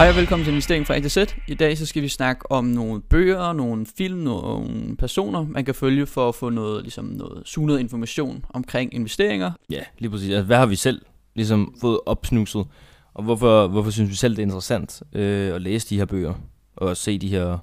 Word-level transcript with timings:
Hej 0.00 0.08
og 0.08 0.16
velkommen 0.16 0.44
til 0.44 0.50
Investering 0.50 0.86
fra 0.86 0.96
A 0.96 1.00
til 1.00 1.10
Z. 1.10 1.16
I 1.48 1.54
dag 1.54 1.78
så 1.78 1.86
skal 1.86 2.02
vi 2.02 2.08
snakke 2.08 2.52
om 2.52 2.64
nogle 2.64 3.02
bøger, 3.02 3.52
nogle 3.52 3.86
film, 3.98 4.18
nogle 4.18 4.96
personer, 4.96 5.42
man 5.42 5.64
kan 5.64 5.74
følge 5.74 6.06
for 6.06 6.28
at 6.28 6.34
få 6.34 6.50
noget, 6.50 6.82
ligesom 6.82 7.04
noget 7.04 7.42
suget 7.44 7.80
information 7.80 8.44
omkring 8.48 8.94
investeringer. 8.94 9.52
Ja, 9.70 9.80
lige 9.98 10.10
præcis. 10.10 10.30
Altså, 10.30 10.42
hvad 10.42 10.56
har 10.56 10.66
vi 10.66 10.76
selv 10.76 11.02
ligesom 11.34 11.74
fået 11.80 12.00
opsnuset? 12.06 12.66
Og 13.14 13.24
hvorfor, 13.24 13.66
hvorfor 13.66 13.90
synes 13.90 14.10
vi 14.10 14.14
selv, 14.14 14.36
det 14.36 14.42
er 14.42 14.46
interessant 14.46 15.02
øh, 15.12 15.54
at 15.54 15.62
læse 15.62 15.88
de 15.88 15.98
her 15.98 16.04
bøger? 16.04 16.34
Og 16.76 16.96
se 16.96 17.18
de 17.18 17.28
her 17.28 17.58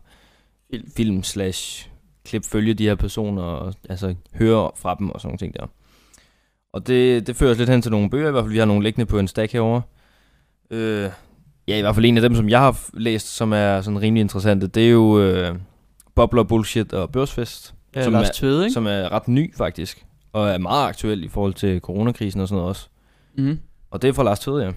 Film. 0.71 0.91
film 0.97 1.23
slash 1.23 1.89
klip, 2.25 2.45
følge 2.45 2.73
de 2.73 2.83
her 2.83 2.95
personer, 2.95 3.43
og 3.43 3.73
altså 3.89 4.15
høre 4.33 4.71
fra 4.75 4.95
dem 4.99 5.09
og 5.09 5.21
sådan 5.21 5.27
nogle 5.27 5.37
ting 5.37 5.53
der. 5.53 5.67
Og 6.73 6.87
det, 6.87 7.27
det 7.27 7.35
fører 7.35 7.51
os 7.51 7.57
lidt 7.57 7.69
hen 7.69 7.81
til 7.81 7.91
nogle 7.91 8.09
bøger, 8.09 8.27
i 8.27 8.31
hvert 8.31 8.43
fald 8.43 8.51
vi 8.51 8.59
har 8.59 8.65
nogle 8.65 8.83
liggende 8.83 9.05
på 9.05 9.19
en 9.19 9.27
stack 9.27 9.53
herovre. 9.53 9.81
Øh, 10.71 11.09
ja, 11.67 11.77
i 11.77 11.81
hvert 11.81 11.95
fald 11.95 12.05
en 12.05 12.17
af 12.17 12.21
dem, 12.21 12.35
som 12.35 12.49
jeg 12.49 12.59
har 12.59 12.79
læst, 12.93 13.35
som 13.35 13.53
er 13.53 13.81
sådan 13.81 14.01
rimelig 14.01 14.21
interessante, 14.21 14.67
det 14.67 14.85
er 14.85 14.89
jo 14.91 15.19
øh, 15.21 15.55
Bobler, 16.15 16.43
Bullshit 16.43 16.93
og 16.93 17.09
Børsfest, 17.11 17.73
Ja, 17.95 18.03
Som 18.03 18.13
Lars 18.13 18.29
er- 18.29 18.33
Tvede, 18.33 18.63
ikke? 18.63 18.73
som 18.73 18.87
er 18.87 19.11
ret 19.11 19.27
ny 19.27 19.55
faktisk, 19.55 20.05
og 20.33 20.49
er 20.49 20.57
meget 20.57 20.87
aktuel 20.87 21.23
i 21.23 21.27
forhold 21.27 21.53
til 21.53 21.79
coronakrisen 21.79 22.41
og 22.41 22.47
sådan 22.47 22.57
noget 22.57 22.69
også. 22.69 22.87
Mm. 23.37 23.59
Og 23.91 24.01
det 24.01 24.07
er 24.07 24.13
fra 24.13 24.23
Lars 24.23 24.39
Tvede, 24.39 24.63
ja. 24.65 24.71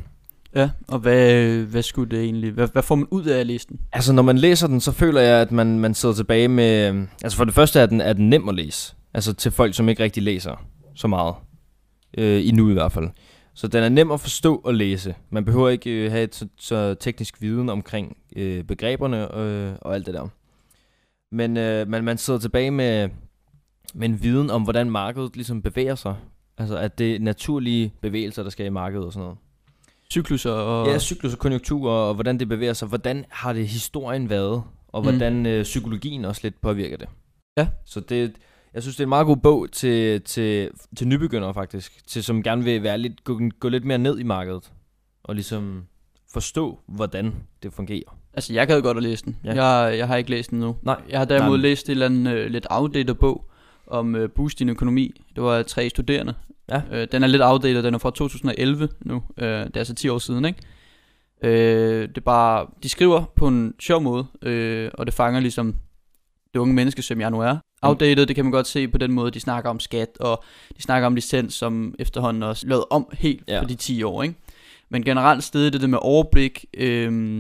Ja, 0.55 0.71
og 0.89 0.99
hvad, 0.99 1.53
hvad 1.63 1.83
skulle 1.83 2.11
det 2.17 2.25
egentlig... 2.25 2.51
Hvad, 2.51 2.69
hvad 2.73 2.83
får 2.83 2.95
man 2.95 3.07
ud 3.11 3.25
af 3.25 3.41
at 3.41 3.47
læse 3.47 3.67
den? 3.69 3.81
Altså, 3.93 4.13
når 4.13 4.23
man 4.23 4.39
læser 4.39 4.67
den, 4.67 4.81
så 4.81 4.93
føler 4.93 5.21
jeg, 5.21 5.41
at 5.41 5.53
man, 5.53 5.79
man 5.79 5.95
sidder 5.95 6.15
tilbage 6.15 6.49
med... 6.49 7.05
Altså, 7.23 7.37
for 7.37 7.45
det 7.45 7.55
første 7.55 7.81
er 7.81 7.87
den, 7.87 8.01
er 8.01 8.13
den 8.13 8.31
nem 8.31 8.49
at 8.49 8.55
læse. 8.55 8.95
Altså, 9.15 9.33
til 9.35 9.51
folk, 9.51 9.75
som 9.75 9.89
ikke 9.89 10.03
rigtig 10.03 10.23
læser 10.23 10.65
så 10.95 11.09
meget. 11.09 11.35
Øh, 12.19 12.49
endnu 12.49 12.71
i 12.71 12.73
hvert 12.73 12.93
fald. 12.93 13.09
Så 13.55 13.69
den 13.69 13.85
er 13.85 13.89
nem 13.89 14.11
at 14.11 14.21
forstå 14.21 14.57
og 14.65 14.75
læse. 14.75 15.15
Man 15.31 15.45
behøver 15.45 15.69
ikke 15.69 15.91
øh, 15.91 16.11
have 16.11 16.23
et 16.25 16.35
så, 16.35 16.49
så 16.59 16.95
teknisk 16.95 17.43
viden 17.43 17.69
omkring 17.69 18.17
øh, 18.37 18.65
begreberne 18.65 19.37
øh, 19.37 19.73
og 19.81 19.95
alt 19.95 20.07
det 20.07 20.15
der. 20.15 20.29
Men 21.33 21.57
øh, 21.57 21.89
man, 21.89 22.05
man 22.05 22.19
sidder 22.19 22.41
tilbage 22.41 22.71
med, 22.71 23.09
med 23.95 24.09
en 24.09 24.23
viden 24.23 24.51
om, 24.51 24.63
hvordan 24.63 24.91
markedet 24.91 25.37
ligesom 25.37 25.63
bevæger 25.63 25.95
sig. 25.95 26.15
Altså, 26.59 26.77
at 26.77 26.99
det 26.99 27.15
er 27.15 27.19
naturlige 27.21 27.93
bevægelser, 28.01 28.43
der 28.43 28.51
skal 28.51 28.67
i 28.67 28.69
markedet 28.69 29.07
og 29.07 29.13
sådan 29.13 29.25
noget. 29.25 29.39
Cykluser 30.11 30.51
og... 30.53 30.87
Ja, 30.87 30.99
cyklus 30.99 31.33
og 31.33 31.39
konjunkturer, 31.39 31.93
og 31.93 32.15
hvordan 32.15 32.39
det 32.39 32.49
bevæger 32.49 32.73
sig. 32.73 32.89
Hvordan 32.89 33.25
har 33.29 33.53
det 33.53 33.69
historien 33.69 34.31
været, 34.31 34.63
og 34.89 35.03
Mm. 35.03 35.09
hvordan 35.09 35.47
øh, 35.47 35.63
psykologien 35.63 36.25
også 36.25 36.41
lidt 36.45 36.61
påvirker 36.61 36.97
det. 36.97 37.09
Ja. 37.59 37.69
Så 37.85 38.01
det, 38.01 38.33
jeg 38.75 38.83
synes, 38.83 38.97
det 38.97 39.01
er 39.01 39.07
en 39.07 39.09
meget 39.09 39.27
god 39.27 39.37
bog 39.37 39.73
til, 39.73 40.23
til, 40.23 40.71
til 40.97 41.09
nybegyndere 41.09 41.55
faktisk, 41.55 42.07
til 42.07 42.25
som 42.25 42.43
gerne 42.43 42.65
vil 42.65 42.83
være 42.83 42.99
lidt, 42.99 43.25
gå, 43.25 43.41
gå 43.61 43.69
lidt 43.69 43.85
mere 43.85 43.99
ned 43.99 44.19
i 44.19 44.23
markedet, 44.23 44.73
og 45.23 45.35
ligesom 45.35 45.85
forstå, 46.33 46.79
hvordan 46.89 47.35
det 47.63 47.73
fungerer. 47.73 48.17
Altså, 48.35 48.53
jeg 48.53 48.67
gad 48.67 48.83
godt 48.83 48.97
at 48.97 49.03
læse 49.03 49.25
den. 49.25 49.37
Ja. 49.45 49.65
Jeg, 49.65 49.99
jeg 49.99 50.07
har 50.07 50.17
ikke 50.17 50.31
læst 50.31 50.51
den 50.51 50.59
nu. 50.59 50.77
Nej. 50.83 51.01
Jeg 51.09 51.19
har 51.19 51.25
derimod 51.25 51.57
Nej. 51.57 51.63
læst 51.63 51.89
et 51.89 51.91
eller 51.91 52.07
andet 52.07 52.35
øh, 52.35 52.51
lidt 52.51 52.67
outdated 52.71 53.15
bog 53.15 53.51
om 53.87 54.17
øh, 54.17 54.31
boost 54.31 54.59
din 54.59 54.69
økonomi. 54.69 55.21
Det 55.35 55.43
var 55.43 55.63
tre 55.63 55.89
studerende. 55.89 56.35
Ja. 56.71 56.83
Øh, 56.93 57.09
den 57.13 57.23
er 57.23 57.27
lidt 57.27 57.43
outdated, 57.43 57.83
den 57.83 57.95
er 57.95 57.99
fra 57.99 58.11
2011 58.11 58.89
nu. 59.01 59.23
Øh, 59.39 59.49
det 59.49 59.77
er 59.77 59.81
altså 59.81 59.95
10 59.95 60.09
år 60.09 60.19
siden, 60.19 60.45
ikke? 60.45 60.59
Øh, 61.43 62.09
det 62.09 62.17
er 62.17 62.21
bare, 62.21 62.67
de 62.83 62.89
skriver 62.89 63.25
på 63.37 63.49
en 63.49 63.75
sjov 63.81 64.03
måde, 64.03 64.27
øh, 64.43 64.91
og 64.95 65.07
det 65.07 65.15
fanger 65.15 65.41
ligesom 65.41 65.75
det 66.55 66.61
unge 66.61 66.75
menneske, 66.75 67.03
som 67.03 67.21
jeg 67.21 67.31
nu 67.31 67.41
er. 67.41 67.57
Outdated, 67.83 68.27
det 68.27 68.37
kan 68.37 68.45
man 68.45 68.53
godt 68.53 68.67
se 68.67 68.89
på 68.89 68.99
den 68.99 69.13
måde, 69.13 69.31
de 69.31 69.41
snakker 69.41 69.71
om 69.71 69.81
skat, 69.81 70.09
og 70.21 70.45
de 70.77 70.83
snakker 70.83 71.07
om 71.07 71.15
licens, 71.15 71.55
som 71.55 71.95
efterhånden 71.99 72.43
også 72.43 72.67
lavet 72.67 72.85
om 72.91 73.09
helt 73.13 73.45
Ja. 73.49 73.61
på 73.63 73.69
de 73.69 73.75
10 73.75 74.03
år, 74.03 74.23
ikke? 74.23 74.35
Men 74.89 75.05
generelt 75.05 75.45
stedet 75.45 75.73
det 75.73 75.81
der 75.81 75.87
med 75.87 75.99
overblik, 76.03 76.65
øh, 76.75 77.39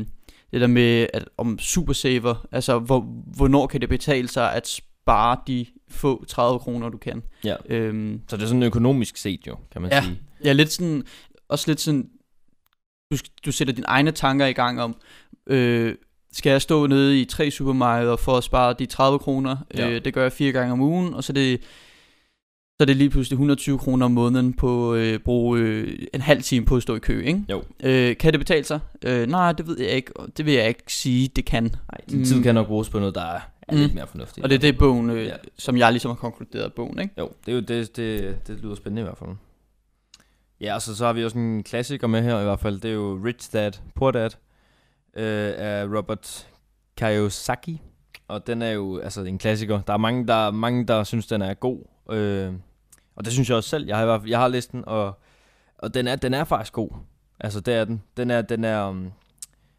det 0.53 0.61
der 0.61 0.67
med 0.67 1.07
at, 1.15 1.29
om 1.39 1.59
supersaver, 1.59 2.47
altså 2.53 2.79
hvor, 2.79 3.01
hvornår 3.37 3.67
kan 3.67 3.81
det 3.81 3.89
betale 3.89 4.29
sig 4.29 4.53
at 4.55 4.69
spare 4.69 5.37
de 5.47 5.67
få 5.89 6.25
30 6.25 6.59
kroner, 6.59 6.89
du 6.89 6.99
kan. 6.99 7.23
Ja. 7.45 7.57
Øhm, 7.69 8.21
Så 8.29 8.37
det 8.37 8.43
er 8.43 8.47
sådan 8.47 8.63
økonomisk 8.63 9.17
set 9.17 9.47
jo, 9.47 9.57
kan 9.73 9.83
man 9.83 9.91
Ja. 9.91 10.03
sige. 10.03 10.21
Ja, 10.45 10.53
lidt 10.53 10.73
sådan, 10.73 11.05
også 11.49 11.71
lidt 11.71 11.81
sådan, 11.81 12.09
du, 13.13 13.17
du 13.45 13.53
sætter 13.53 13.75
dine 13.75 13.87
egne 13.87 14.11
tanker 14.11 14.47
i 14.47 14.53
gang 14.53 14.81
om, 14.83 14.97
øh, 15.47 15.95
skal 16.33 16.51
jeg 16.51 16.63
stå 16.63 16.87
nede 16.87 17.21
i 17.21 17.25
tre 17.25 17.51
supermarkeder 17.51 18.17
for 18.17 18.37
at 18.37 18.45
spare 18.45 18.73
de 18.79 18.87
30 18.87 19.19
kroner? 19.19 19.57
Ja. 19.75 19.91
Øh, 19.91 20.05
det 20.05 20.15
gør 20.15 20.23
jeg 20.23 20.33
fire 20.33 20.53
gange 20.53 20.73
om 20.73 20.81
ugen, 20.81 21.15
og 21.15 21.25
så 21.25 21.33
er 21.33 21.35
det, 21.35 21.61
så 22.71 22.85
er 22.85 22.85
det 22.85 22.97
lige 22.97 23.11
pludselig 23.11 23.35
120 23.35 23.79
kroner 23.79 24.07
om 24.07 24.13
måneden 24.13 24.53
på 24.55 24.95
at 24.95 25.01
øh, 25.01 25.19
bruge 25.19 25.61
øh, 25.61 25.99
en 26.15 26.21
halv 26.21 26.43
time 26.43 26.67
på 26.67 26.77
at 26.77 26.83
stå 26.83 26.97
i 26.97 26.99
kø, 26.99 27.23
ikke? 27.23 27.45
Jo. 27.51 27.63
Øh, 27.83 28.17
kan 28.17 28.33
det 28.33 28.41
betale 28.41 28.65
sig? 28.65 28.81
Øh, 29.05 29.27
nej, 29.29 29.53
det 29.53 29.67
ved 29.67 29.81
jeg 29.81 29.91
ikke, 29.91 30.13
det 30.37 30.47
vil 30.47 30.55
jeg 30.55 30.69
ikke 30.69 30.83
sige, 30.93 31.29
det 31.29 31.45
kan. 31.45 31.63
Nej, 31.63 32.01
din 32.11 32.25
tid 32.25 32.37
Mm. 32.37 32.43
kan 32.43 32.55
nok 32.55 32.67
bruges 32.67 32.89
på 32.89 32.99
noget, 32.99 33.15
der 33.15 33.21
er, 33.25 33.41
er 33.69 33.75
Mm. 33.75 33.79
lidt 33.81 33.95
mere 33.95 34.07
fornuftigt. 34.07 34.45
Og 34.45 34.51
det 34.51 34.57
er 34.57 34.61
det 34.61 34.79
bogen, 34.79 35.11
øh, 35.11 35.17
Ja. 35.17 35.23
ja. 35.23 35.35
som 35.59 35.77
jeg 35.77 35.93
ligesom 35.93 36.09
har 36.11 36.17
konkluderet 36.17 36.63
af 36.65 36.73
bogen, 36.73 36.99
ikke? 36.99 37.15
Jo, 37.19 37.31
det 37.47 37.53
er 37.53 37.57
jo 37.57 37.61
det, 37.63 37.97
det, 37.97 38.37
det 38.47 38.61
lyder 38.63 38.75
spændende 38.75 39.01
i 39.01 39.05
hvert 39.05 39.19
fald. 39.19 39.31
Ja, 40.61 40.75
og 40.75 40.83
så, 40.83 40.97
så 40.97 41.07
har 41.07 41.13
vi 41.13 41.25
også 41.25 41.39
en 41.39 41.63
klassiker 41.63 42.07
med 42.07 42.23
her 42.23 42.41
i 42.41 42.45
hvert 42.45 42.61
fald. 42.61 42.81
Det 42.81 42.89
er 42.91 42.95
jo 42.95 43.21
Rich 43.25 43.53
Dad, 43.53 43.73
Poor 43.95 44.11
Dad 44.11 44.31
øh, 45.17 45.53
af 45.57 45.85
Robert 45.85 46.49
Kiyosaki. 46.97 47.81
Og 48.29 48.47
den 48.47 48.63
er 48.63 48.71
jo 48.71 48.99
altså 48.99 49.23
en 49.23 49.39
klassiker. 49.39 49.81
Der 49.81 49.93
er 49.93 49.97
mange, 49.97 50.27
der, 50.27 50.51
mange, 50.51 50.87
der 50.87 51.05
synes, 51.05 51.27
den 51.27 51.43
er 51.43 51.55
god. 51.55 51.79
Øh, 52.11 52.53
og 53.17 53.25
det 53.25 53.33
synes 53.33 53.49
jeg 53.49 53.57
også 53.57 53.69
selv. 53.71 53.87
Jeg 53.87 53.97
har, 53.97 54.23
jeg 54.27 54.39
har 54.39 54.49
læst 54.49 54.73
den, 54.73 54.85
og, 54.87 55.19
og 55.79 55.95
den, 55.95 56.07
er, 56.09 56.17
den 56.17 56.35
er 56.35 56.45
faktisk 56.45 56.73
god. 56.73 56.91
Altså, 57.41 57.61
det 57.61 57.75
er 57.75 57.85
den. 57.85 58.03
Den 58.17 58.31
er, 58.31 58.43
den 58.43 58.65
er 58.65 58.89
um, 58.89 59.13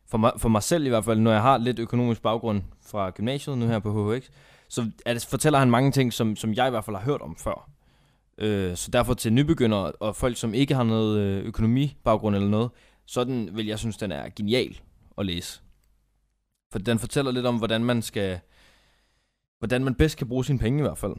for, 0.08 0.18
mig, 0.18 0.32
for 0.38 0.50
mig 0.50 0.64
selv 0.64 0.86
i 0.86 0.90
hvert 0.90 1.06
fald, 1.06 1.20
når 1.20 1.32
jeg 1.32 1.42
har 1.42 1.58
lidt 1.58 1.80
økonomisk 1.80 2.22
baggrund 2.22 2.62
fra 2.86 3.10
gymnasiet 3.10 3.58
nu 3.58 3.68
her 3.68 3.80
på 3.80 4.14
HHX, 4.14 4.24
så 4.70 4.92
er 5.06 5.14
det, 5.14 5.26
fortæller 5.26 5.60
han 5.60 5.70
mange 5.72 5.92
ting, 5.92 6.14
som, 6.14 6.36
som 6.36 6.54
jeg 6.54 6.68
i 6.68 6.70
hvert 6.70 6.86
fald 6.86 6.96
har 6.96 7.04
hørt 7.04 7.22
om 7.22 7.36
før. 7.36 7.70
Øh, 8.38 8.76
så 8.76 8.92
derfor 8.92 9.14
til 9.14 9.34
nybegyndere 9.34 9.92
og 9.92 10.16
folk, 10.16 10.38
som 10.38 10.54
ikke 10.54 10.76
har 10.76 10.84
noget 10.84 11.20
øh, 11.20 11.46
økonomibaggrund 11.46 12.36
eller 12.36 12.50
noget, 12.50 12.70
sådan 13.06 13.50
vil 13.54 13.68
jeg 13.68 13.80
synes, 13.80 13.98
den 13.98 14.12
er 14.12 14.30
genial 14.36 14.80
at 15.22 15.26
læse. 15.26 15.62
For 16.72 16.80
den 16.80 17.00
fortæller 17.00 17.32
lidt 17.32 17.46
om, 17.46 17.58
hvordan 17.58 17.84
man 17.84 18.02
skal, 18.02 18.40
hvordan 19.60 19.84
man 19.84 19.96
bedst 19.96 20.18
kan 20.18 20.28
bruge 20.28 20.46
sine 20.46 20.60
penge 20.60 20.80
i 20.80 20.82
hvert 20.82 20.98
fald. 20.98 21.14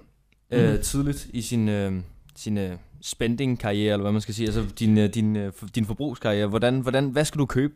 Mm. 0.50 0.56
Øh, 0.58 0.82
tidligt 0.82 1.26
i 1.34 1.42
sin, 1.42 1.68
øh, 1.68 1.92
sin 2.36 2.58
øh, 2.58 2.76
spending-karriere, 3.00 3.92
eller 3.92 4.02
hvad 4.02 4.12
man 4.12 4.20
skal 4.20 4.34
sige, 4.34 4.46
altså 4.46 4.66
din, 4.78 4.98
øh, 4.98 5.14
din, 5.14 5.36
øh, 5.36 5.52
din 5.74 5.84
forbrugskarriere. 5.84 6.46
Hvordan, 6.46 6.80
hvordan, 6.80 7.08
hvad 7.10 7.24
skal 7.24 7.38
du 7.38 7.46
købe, 7.46 7.74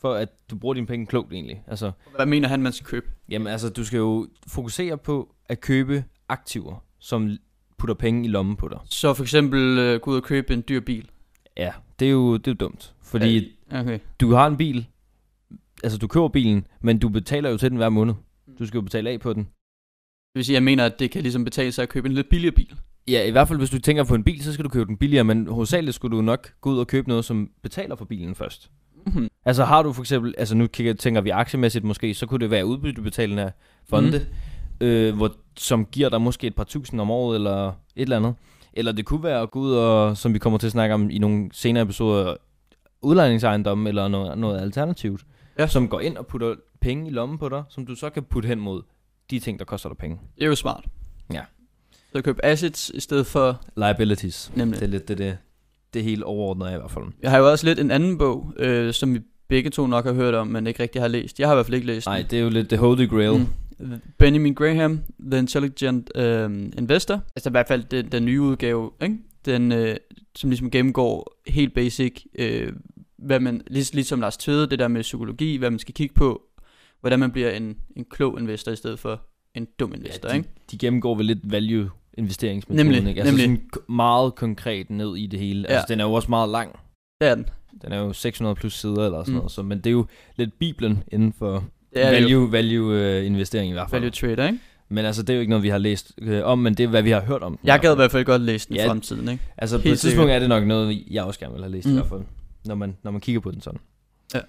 for 0.00 0.14
at 0.14 0.28
du 0.50 0.56
bruger 0.56 0.74
dine 0.74 0.86
penge 0.86 1.06
klogt 1.06 1.32
egentlig? 1.32 1.62
Altså, 1.66 1.92
Hvad 2.16 2.26
mener 2.26 2.48
han, 2.48 2.62
man 2.62 2.72
skal 2.72 2.86
købe? 2.86 3.06
Jamen 3.28 3.46
altså, 3.46 3.68
du 3.68 3.84
skal 3.84 3.96
jo 3.96 4.28
fokusere 4.46 4.98
på 4.98 5.34
at 5.48 5.60
købe 5.60 6.04
aktiver, 6.28 6.84
som 6.98 7.30
putter 7.78 7.94
penge 7.94 8.24
i 8.24 8.28
lommen 8.28 8.56
på 8.56 8.68
dig. 8.68 8.78
Så 8.84 9.14
for 9.14 9.22
eksempel 9.22 9.78
øh, 9.78 10.00
gå 10.00 10.10
ud 10.10 10.16
og 10.16 10.22
købe 10.22 10.54
en 10.54 10.64
dyr 10.68 10.80
bil. 10.80 11.10
Ja, 11.56 11.72
det 11.98 12.06
er 12.08 12.12
jo, 12.12 12.36
det 12.36 12.46
er 12.46 12.52
jo 12.52 12.56
dumt. 12.68 12.94
Fordi 13.02 13.52
Okay. 13.72 13.98
du 14.20 14.32
har 14.32 14.46
en 14.46 14.56
bil, 14.56 14.86
altså 15.84 15.98
du 15.98 16.06
køber 16.06 16.28
bilen, 16.28 16.66
men 16.80 16.98
du 16.98 17.08
betaler 17.08 17.50
jo 17.50 17.56
til 17.56 17.70
den 17.70 17.76
hver 17.76 17.88
måned. 17.88 18.14
Du 18.58 18.66
skal 18.66 18.78
jo 18.78 18.82
betale 18.82 19.10
af 19.10 19.20
på 19.20 19.32
den. 19.32 19.42
Det 19.42 20.34
vil 20.34 20.44
sige, 20.44 20.54
at 20.54 20.60
jeg 20.60 20.64
mener, 20.64 20.84
at 20.84 20.98
det 20.98 21.10
kan 21.10 21.22
ligesom 21.22 21.44
betale 21.44 21.72
sig 21.72 21.82
at 21.82 21.88
købe 21.88 22.08
en 22.08 22.14
lidt 22.14 22.28
billigere 22.28 22.54
bil. 22.54 22.76
Ja, 23.08 23.24
i 23.24 23.30
hvert 23.30 23.48
fald 23.48 23.58
hvis 23.58 23.70
du 23.70 23.78
tænker 23.78 24.04
på 24.04 24.14
en 24.14 24.24
bil, 24.24 24.44
så 24.44 24.52
skal 24.52 24.64
du 24.64 24.68
købe 24.68 24.88
den 24.88 24.96
billigere, 24.96 25.24
men 25.24 25.46
hovedsageligt 25.46 25.94
skulle 25.94 26.16
du 26.16 26.22
nok 26.22 26.52
gå 26.60 26.70
ud 26.70 26.78
og 26.78 26.86
købe 26.86 27.08
noget, 27.08 27.24
som 27.24 27.50
betaler 27.62 27.96
for 27.96 28.04
bilen 28.04 28.34
først. 28.34 28.70
Mm-hmm. 29.06 29.28
Altså 29.44 29.64
har 29.64 29.82
du 29.82 29.92
for 29.92 30.02
eksempel, 30.02 30.34
altså 30.38 30.54
nu 30.54 30.66
kigger, 30.66 30.94
tænker 30.94 31.20
vi 31.20 31.30
aktiemæssigt 31.30 31.84
måske, 31.84 32.14
så 32.14 32.26
kunne 32.26 32.40
det 32.40 32.50
være 32.50 32.66
udbyttebetalende 32.66 33.52
fonde, 33.88 34.26
mm. 34.80 34.86
øh, 34.86 35.16
hvor, 35.16 35.32
som 35.56 35.84
giver 35.84 36.08
dig 36.08 36.20
måske 36.20 36.46
et 36.46 36.54
par 36.54 36.64
tusind 36.64 37.00
om 37.00 37.10
året 37.10 37.34
eller 37.34 37.68
et 37.68 37.74
eller 37.96 38.16
andet. 38.16 38.34
Eller 38.72 38.92
det 38.92 39.04
kunne 39.04 39.22
være 39.22 39.40
at 39.40 39.50
gå 39.50 39.60
ud 39.60 39.72
og, 39.72 40.16
som 40.16 40.34
vi 40.34 40.38
kommer 40.38 40.58
til 40.58 40.66
at 40.66 40.72
snakke 40.72 40.94
om 40.94 41.10
i 41.10 41.18
nogle 41.18 41.48
senere 41.52 41.82
episoder, 41.82 42.34
udlejningsejendomme 43.02 43.88
eller 43.88 44.08
noget, 44.08 44.38
noget 44.38 44.60
alternativt, 44.60 45.24
Ja. 45.58 45.66
som 45.66 45.88
går 45.88 46.00
ind 46.00 46.16
og 46.16 46.26
putter 46.26 46.54
penge 46.80 47.06
i 47.06 47.10
lommen 47.10 47.38
på 47.38 47.48
dig, 47.48 47.62
som 47.68 47.86
du 47.86 47.94
så 47.94 48.10
kan 48.10 48.22
putte 48.22 48.46
hen 48.46 48.60
mod 48.60 48.82
de 49.30 49.38
ting, 49.38 49.58
der 49.58 49.64
koster 49.64 49.88
dig 49.88 49.98
penge. 49.98 50.18
Det 50.34 50.42
er 50.42 50.46
jo 50.46 50.54
smart. 50.54 50.84
Ja. 51.32 51.42
Så 52.12 52.22
køb 52.22 52.38
assets 52.42 52.92
i 52.94 53.00
stedet 53.00 53.26
for 53.26 53.60
Liabilities. 53.76 54.52
nemlig. 54.54 54.80
Det 54.80 54.86
er 54.86 54.90
lidt 54.90 55.08
det, 55.08 55.18
det, 55.18 55.38
det 55.94 56.04
helt 56.04 56.22
overordnede 56.22 56.72
i 56.72 56.76
hvert 56.76 56.90
fald. 56.90 57.04
Jeg 57.22 57.30
har 57.30 57.38
jo 57.38 57.50
også 57.50 57.66
lidt 57.66 57.78
en 57.78 57.90
anden 57.90 58.18
bog, 58.18 58.52
øh, 58.58 58.92
som 58.92 59.14
vi 59.14 59.20
begge 59.48 59.70
to 59.70 59.86
nok 59.86 60.04
har 60.04 60.12
hørt 60.12 60.34
om, 60.34 60.46
men 60.46 60.66
ikke 60.66 60.82
rigtig 60.82 61.02
har 61.02 61.08
læst. 61.08 61.40
Jeg 61.40 61.48
har 61.48 61.54
i 61.54 61.56
hvert 61.56 61.66
fald 61.66 61.74
ikke 61.74 61.86
læst 61.86 62.06
Nej, 62.06 62.24
det 62.30 62.38
er 62.38 62.42
jo 62.42 62.48
lidt 62.48 62.68
the 62.68 62.78
holy 62.78 63.08
grail. 63.08 63.46
Mm. 63.78 64.00
Benjamin 64.18 64.54
Graham, 64.54 65.00
The 65.30 65.38
Intelligent 65.38 66.10
um, 66.18 66.72
Investor. 66.78 67.20
Altså 67.36 67.48
i 67.48 67.50
hvert 67.50 67.68
fald 67.68 67.84
den, 67.84 68.12
den 68.12 68.24
nye 68.24 68.40
udgave, 68.40 68.90
ikke? 69.02 69.16
Den, 69.44 69.72
øh, 69.72 69.96
som 70.36 70.50
ligesom 70.50 70.70
gennemgår 70.70 71.40
helt 71.46 71.74
basic, 71.74 72.24
øh, 72.38 72.72
hvad 73.18 73.40
man, 73.40 73.62
lig, 73.66 73.94
ligesom 73.94 74.20
Lars 74.20 74.36
Tvede, 74.36 74.66
det 74.70 74.78
der 74.78 74.88
med 74.88 75.02
psykologi, 75.02 75.56
hvad 75.56 75.70
man 75.70 75.78
skal 75.78 75.94
kigge 75.94 76.14
på, 76.14 76.42
hvordan 77.00 77.18
man 77.20 77.30
bliver 77.32 77.50
en, 77.50 77.76
en 77.96 78.04
klog 78.10 78.40
investor 78.40 78.72
i 78.72 78.76
stedet 78.76 78.98
for 78.98 79.20
en 79.54 79.66
dum 79.80 79.94
investor, 79.94 80.28
ja, 80.28 80.32
de, 80.32 80.38
ikke? 80.38 80.50
de 80.70 80.78
gennemgår 80.78 81.14
vel 81.14 81.26
lidt 81.26 81.38
value 81.52 81.90
investeringsmetoden, 82.18 82.86
Nemlig, 82.86 83.08
ikke? 83.08 83.20
Altså 83.22 83.36
nemlig. 83.36 83.60
sådan 83.74 83.94
meget 83.96 84.34
konkret 84.34 84.90
ned 84.90 85.16
i 85.16 85.26
det 85.26 85.38
hele. 85.40 85.66
Ja. 85.68 85.74
Altså, 85.74 85.86
Ja. 85.88 85.94
den 85.94 86.00
er 86.00 86.04
jo 86.04 86.12
også 86.12 86.28
meget 86.30 86.48
lang. 86.48 86.78
Det 87.20 87.28
er 87.28 87.34
den. 87.34 87.46
Den 87.82 87.92
er 87.92 87.98
jo 87.98 88.12
600 88.12 88.54
plus 88.56 88.74
sider 88.80 89.04
eller 89.04 89.18
sådan 89.22 89.32
Mm. 89.32 89.36
noget, 89.36 89.52
så, 89.52 89.62
men 89.62 89.78
det 89.78 89.86
er 89.86 89.90
jo 89.90 90.06
lidt 90.36 90.58
biblen 90.58 91.02
inden 91.12 91.32
for 91.32 91.64
Det 91.94 92.04
er 92.04 92.10
value, 92.10 92.52
value, 92.52 92.92
value 92.92 93.20
uh, 93.20 93.26
investering 93.26 93.70
i 93.70 93.72
hvert 93.72 93.90
fald. 93.90 94.00
value 94.00 94.10
trader, 94.10 94.46
ikke? 94.46 94.58
Men 94.88 95.04
altså, 95.04 95.22
det 95.22 95.30
er 95.30 95.34
jo 95.34 95.40
ikke 95.40 95.50
noget, 95.50 95.62
vi 95.62 95.68
har 95.68 95.78
læst 95.78 96.12
øh, 96.22 96.44
om, 96.44 96.58
men 96.58 96.74
det 96.74 96.84
er, 96.84 96.88
hvad 96.88 97.02
vi 97.02 97.10
har 97.10 97.20
hørt 97.20 97.42
om. 97.42 97.56
den 97.56 97.66
Jeg 97.68 97.80
gad 97.80 97.92
i 97.92 97.96
hvert 97.96 98.10
fald 98.10 98.24
godt 98.24 98.42
læse 98.42 98.68
den 98.68 98.76
i 98.76 98.78
Ja. 98.78 98.88
fremtiden, 98.88 99.28
ikke? 99.28 99.42
Altså, 99.58 99.76
på 99.78 99.82
helt 99.82 99.92
et 99.94 100.00
tidspunkt 100.00 100.30
er 100.30 100.38
det 100.38 100.48
nok 100.48 100.66
noget, 100.66 101.02
jeg 101.10 101.24
også 101.24 101.40
gerne 101.40 101.54
vil 101.54 101.62
have 101.62 101.72
læst 101.72 101.86
mm. 101.86 101.92
i 101.92 101.94
hvert 101.96 102.08
fald, 102.08 102.20
når 102.66 102.74
man, 102.74 102.96
når 103.02 103.10
man 103.10 103.20
kigger 103.20 103.40
på 103.40 103.50
den 103.50 103.60
sådan. 103.60 103.80
Ja. 104.34 104.40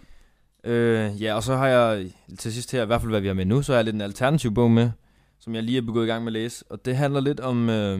Øh, 0.63 1.21
ja, 1.21 1.33
og 1.33 1.43
så 1.43 1.55
har 1.55 1.67
jeg 1.67 2.11
til 2.39 2.53
sidst 2.53 2.71
her, 2.71 2.83
i 2.83 2.85
hvert 2.85 3.01
fald 3.01 3.11
hvad 3.11 3.21
vi 3.21 3.27
har 3.27 3.33
med 3.33 3.45
nu, 3.45 3.61
så 3.61 3.71
har 3.71 3.77
jeg 3.77 3.85
lidt 3.85 3.95
en 3.95 4.01
alternativ 4.01 4.53
bog 4.53 4.71
med, 4.71 4.91
som 5.39 5.55
jeg 5.55 5.63
lige 5.63 5.77
er 5.77 5.81
begået 5.81 6.05
i 6.05 6.07
gang 6.07 6.23
med 6.23 6.29
at 6.29 6.33
læse. 6.33 6.65
Og 6.69 6.85
det 6.85 6.97
handler 6.97 7.19
lidt 7.19 7.39
om 7.39 7.69
øh, 7.69 7.99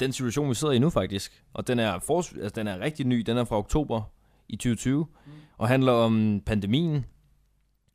den 0.00 0.12
situation, 0.12 0.48
vi 0.48 0.54
sidder 0.54 0.74
i 0.74 0.78
nu 0.78 0.90
faktisk. 0.90 1.44
Og 1.54 1.68
den 1.68 1.78
er, 1.78 1.98
for, 1.98 2.18
altså, 2.18 2.52
den 2.56 2.66
er 2.66 2.80
rigtig 2.80 3.06
ny, 3.06 3.20
den 3.20 3.36
er 3.36 3.44
fra 3.44 3.58
oktober 3.58 4.02
i 4.48 4.56
2020, 4.56 5.06
mm. 5.26 5.32
og 5.58 5.68
handler 5.68 5.92
om 5.92 6.42
pandemien 6.46 7.04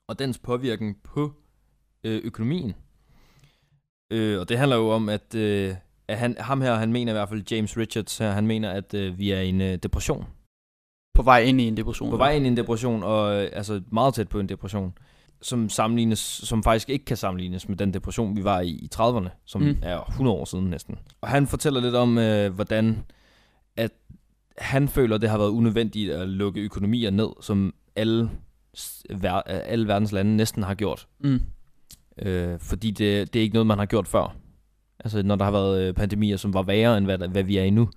og 0.08 0.20
dens 0.20 0.38
påvirkning 0.38 0.98
på 1.04 1.34
øh, 2.04 2.22
økonomien. 2.24 2.74
Øh, 4.12 4.40
og 4.40 4.50
det 4.50 4.58
handler 4.58 4.78
jo 4.78 4.90
om, 4.90 5.10
at, 5.10 5.36
øh, 5.36 5.76
at 6.08 6.18
han, 6.18 6.38
ham 6.40 6.62
her, 6.62 6.76
han 6.76 6.92
mener 6.92 7.12
i 7.12 7.16
hvert 7.16 7.30
fald, 7.30 7.52
James 7.52 7.78
Richards 7.78 8.18
her, 8.18 8.32
han 8.32 8.48
mener, 8.48 8.72
at 8.72 8.94
øh, 8.94 9.18
vi 9.18 9.32
er 9.32 9.42
i 9.42 9.50
en 9.50 9.62
øh, 9.62 9.78
depression. 9.84 10.26
På 11.14 11.22
vej 11.22 11.40
ind 11.42 11.62
i 11.62 11.68
en 11.68 11.78
depression. 11.78 12.10
På 12.10 12.18
vej 12.18 12.32
ind 12.36 12.46
i 12.46 12.48
en 12.48 12.58
depression, 12.58 13.04
og 13.04 13.44
øh, 13.44 13.50
altså 13.54 13.82
meget 13.92 14.14
tæt 14.14 14.30
på 14.30 14.40
en 14.40 14.50
depression, 14.50 14.94
som 15.42 15.70
sammenlignes, 15.70 16.20
som 16.20 16.64
faktisk 16.64 16.90
ikke 16.90 17.06
kan 17.06 17.18
sammenlignes 17.18 17.70
med 17.70 17.78
den 17.78 17.94
depression, 17.94 18.36
vi 18.38 18.44
var 18.44 18.60
i 18.62 18.70
i 18.70 18.90
30'erne, 18.96 19.30
som 19.46 19.62
Mm. 19.62 19.78
er 19.82 20.00
100 20.10 20.38
år 20.38 20.46
siden 20.46 20.66
næsten. 20.66 20.98
Og 21.22 21.30
han 21.30 21.48
fortæller 21.48 21.82
lidt 21.82 21.96
om, 21.96 22.18
øh, 22.18 22.54
hvordan 22.54 23.04
at 23.78 23.92
han 24.58 24.88
føler, 24.88 25.18
det 25.18 25.30
har 25.30 25.38
været 25.38 25.50
unødvendigt 25.50 26.12
at 26.12 26.28
lukke 26.30 26.62
økonomier 26.62 27.10
ned, 27.12 27.30
som 27.42 27.74
alle, 27.96 28.30
ver, 29.10 29.34
alle 29.42 29.88
verdens 29.88 30.12
lande 30.12 30.36
næsten 30.36 30.64
har 30.64 30.74
gjort. 30.74 31.08
Mm. 31.20 31.42
Øh, 32.22 32.60
fordi 32.60 32.92
det, 32.92 33.34
det 33.34 33.40
er 33.40 33.44
ikke 33.44 33.54
noget, 33.54 33.68
man 33.68 33.78
har 33.78 33.86
gjort 33.86 34.08
før. 34.08 34.36
Altså, 35.00 35.24
når 35.24 35.36
der 35.36 35.44
har 35.46 35.52
været 35.52 35.82
øh, 35.88 35.94
pandemier, 35.94 36.38
som 36.38 36.54
var 36.54 36.62
værre, 36.64 36.98
end 36.98 37.06
hvad, 37.06 37.18
hvad 37.18 37.44
vi 37.44 37.58
er 37.58 37.64
i 37.64 37.70
nu. 37.70 37.90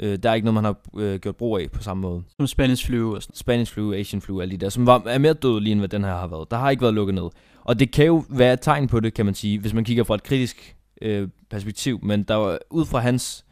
Øh, 0.00 0.18
der 0.22 0.30
er 0.30 0.34
ikke 0.34 0.44
noget, 0.44 0.54
man 0.54 0.64
har 0.64 0.76
øh, 0.98 1.20
gjort 1.20 1.36
brug 1.36 1.58
af 1.58 1.70
på 1.70 1.82
samme 1.82 2.00
måde. 2.00 2.22
Som 2.36 2.46
Spanish 2.46 2.86
flu 2.86 3.14
og 3.16 3.22
sådan. 3.22 3.36
Spanish 3.36 3.72
flu, 3.72 3.92
Asian 3.92 4.20
flu, 4.20 4.40
alle 4.40 4.52
de 4.52 4.56
der, 4.56 4.68
som 4.68 4.86
var, 4.86 5.02
er 5.06 5.18
mere 5.18 5.32
dødelige, 5.32 5.72
end 5.72 5.80
hvad 5.80 5.88
den 5.88 6.04
her 6.04 6.10
har 6.10 6.26
været. 6.26 6.50
Der 6.50 6.56
har 6.56 6.70
ikke 6.70 6.82
været 6.82 6.94
lukket 6.94 7.14
ned. 7.14 7.28
Og 7.64 7.78
det 7.78 7.92
kan 7.92 8.06
jo 8.06 8.24
være 8.28 8.52
et 8.52 8.60
tegn 8.60 8.88
på 8.88 9.00
det, 9.00 9.14
kan 9.14 9.24
man 9.24 9.34
sige, 9.34 9.58
hvis 9.58 9.74
man 9.74 9.84
kigger 9.84 10.04
fra 10.04 10.14
et 10.14 10.22
kritisk 10.22 10.76
øh, 11.02 11.28
perspektiv. 11.50 12.00
Men 12.02 12.22
der 12.22 12.34
var, 12.34 12.58
ud 12.70 12.86
fra 12.86 12.98
hans 12.98 13.44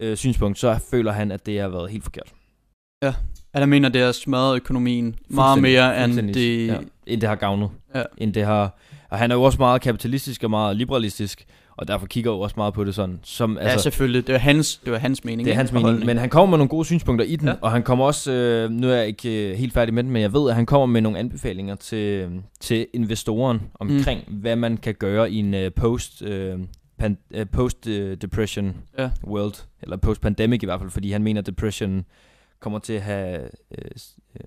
øh, 0.00 0.16
synspunkt, 0.16 0.58
så 0.58 0.78
føler 0.90 1.12
han, 1.12 1.32
at 1.32 1.46
det 1.46 1.60
har 1.60 1.68
været 1.68 1.90
helt 1.90 2.04
forkert. 2.04 2.32
At 3.02 3.60
han 3.60 3.68
mener, 3.68 3.88
det 3.88 4.02
har 4.02 4.12
smadret 4.12 4.56
økonomien 4.56 5.14
meget 5.28 5.62
mere, 5.62 6.04
end 6.04 6.34
det... 6.34 6.66
Ja, 6.66 6.78
end 7.06 7.20
det 7.20 7.28
har 7.28 7.36
gavnet. 7.36 7.70
Ja. 7.94 8.02
End 8.18 8.34
det 8.34 8.44
har, 8.44 8.78
og 9.10 9.18
han 9.18 9.30
er 9.30 9.34
jo 9.34 9.42
også 9.42 9.58
meget 9.58 9.82
kapitalistisk 9.82 10.44
og 10.44 10.50
meget 10.50 10.76
liberalistisk, 10.76 11.44
og 11.78 11.88
derfor 11.88 12.06
kigger 12.06 12.30
jo 12.32 12.40
også 12.40 12.54
meget 12.56 12.74
på 12.74 12.84
det 12.84 12.94
sådan. 12.94 13.20
Som, 13.22 13.58
Altså, 13.58 13.70
ja, 13.72 13.78
selvfølgelig. 13.78 14.26
Det 14.26 14.32
var 14.32 14.38
hans, 14.38 14.76
det 14.84 14.92
var 14.92 14.98
hans 14.98 15.24
mening. 15.24 15.44
det 15.46 15.52
er 15.52 15.56
hans 15.56 15.72
mening, 15.72 16.06
men 16.06 16.18
han 16.18 16.30
kommer 16.30 16.50
med 16.50 16.58
nogle 16.58 16.68
gode 16.68 16.84
synspunkter 16.84 17.24
i 17.26 17.36
den, 17.36 17.48
Ja. 17.48 17.54
og 17.62 17.70
han 17.72 17.82
kommer 17.82 18.04
også, 18.04 18.32
øh, 18.32 18.70
nu 18.70 18.88
er 18.90 18.94
jeg 18.94 19.06
ikke 19.06 19.50
øh, 19.50 19.56
helt 19.56 19.72
færdig 19.72 19.94
med 19.94 20.02
den, 20.02 20.12
men 20.12 20.22
jeg 20.22 20.32
ved, 20.32 20.48
at 20.50 20.54
han 20.54 20.66
kommer 20.66 20.86
med 20.86 21.00
nogle 21.00 21.18
anbefalinger 21.18 21.74
til, 21.74 22.28
til 22.60 22.86
investoren 22.94 23.60
omkring, 23.74 24.24
mm. 24.28 24.34
hvad 24.34 24.56
man 24.56 24.76
kan 24.76 24.94
gøre 24.94 25.30
i 25.30 25.36
en 25.36 25.54
øh, 25.54 25.72
post, 25.76 26.22
øh, 26.22 26.58
pan, 26.98 27.18
øh, 27.30 27.46
post 27.52 27.86
øh, 27.86 28.16
depression 28.16 28.76
Ja. 28.98 29.10
world, 29.26 29.54
eller 29.82 29.96
post 29.96 30.20
pandemic 30.20 30.62
i 30.62 30.66
hvert 30.66 30.80
fald, 30.80 30.90
fordi 30.90 31.12
han 31.12 31.22
mener, 31.22 31.40
at 31.40 31.46
depression 31.46 32.04
kommer 32.60 32.78
til 32.78 32.92
at 32.92 33.02
have 33.02 33.40
øh, 33.42 33.90
øh, 34.34 34.40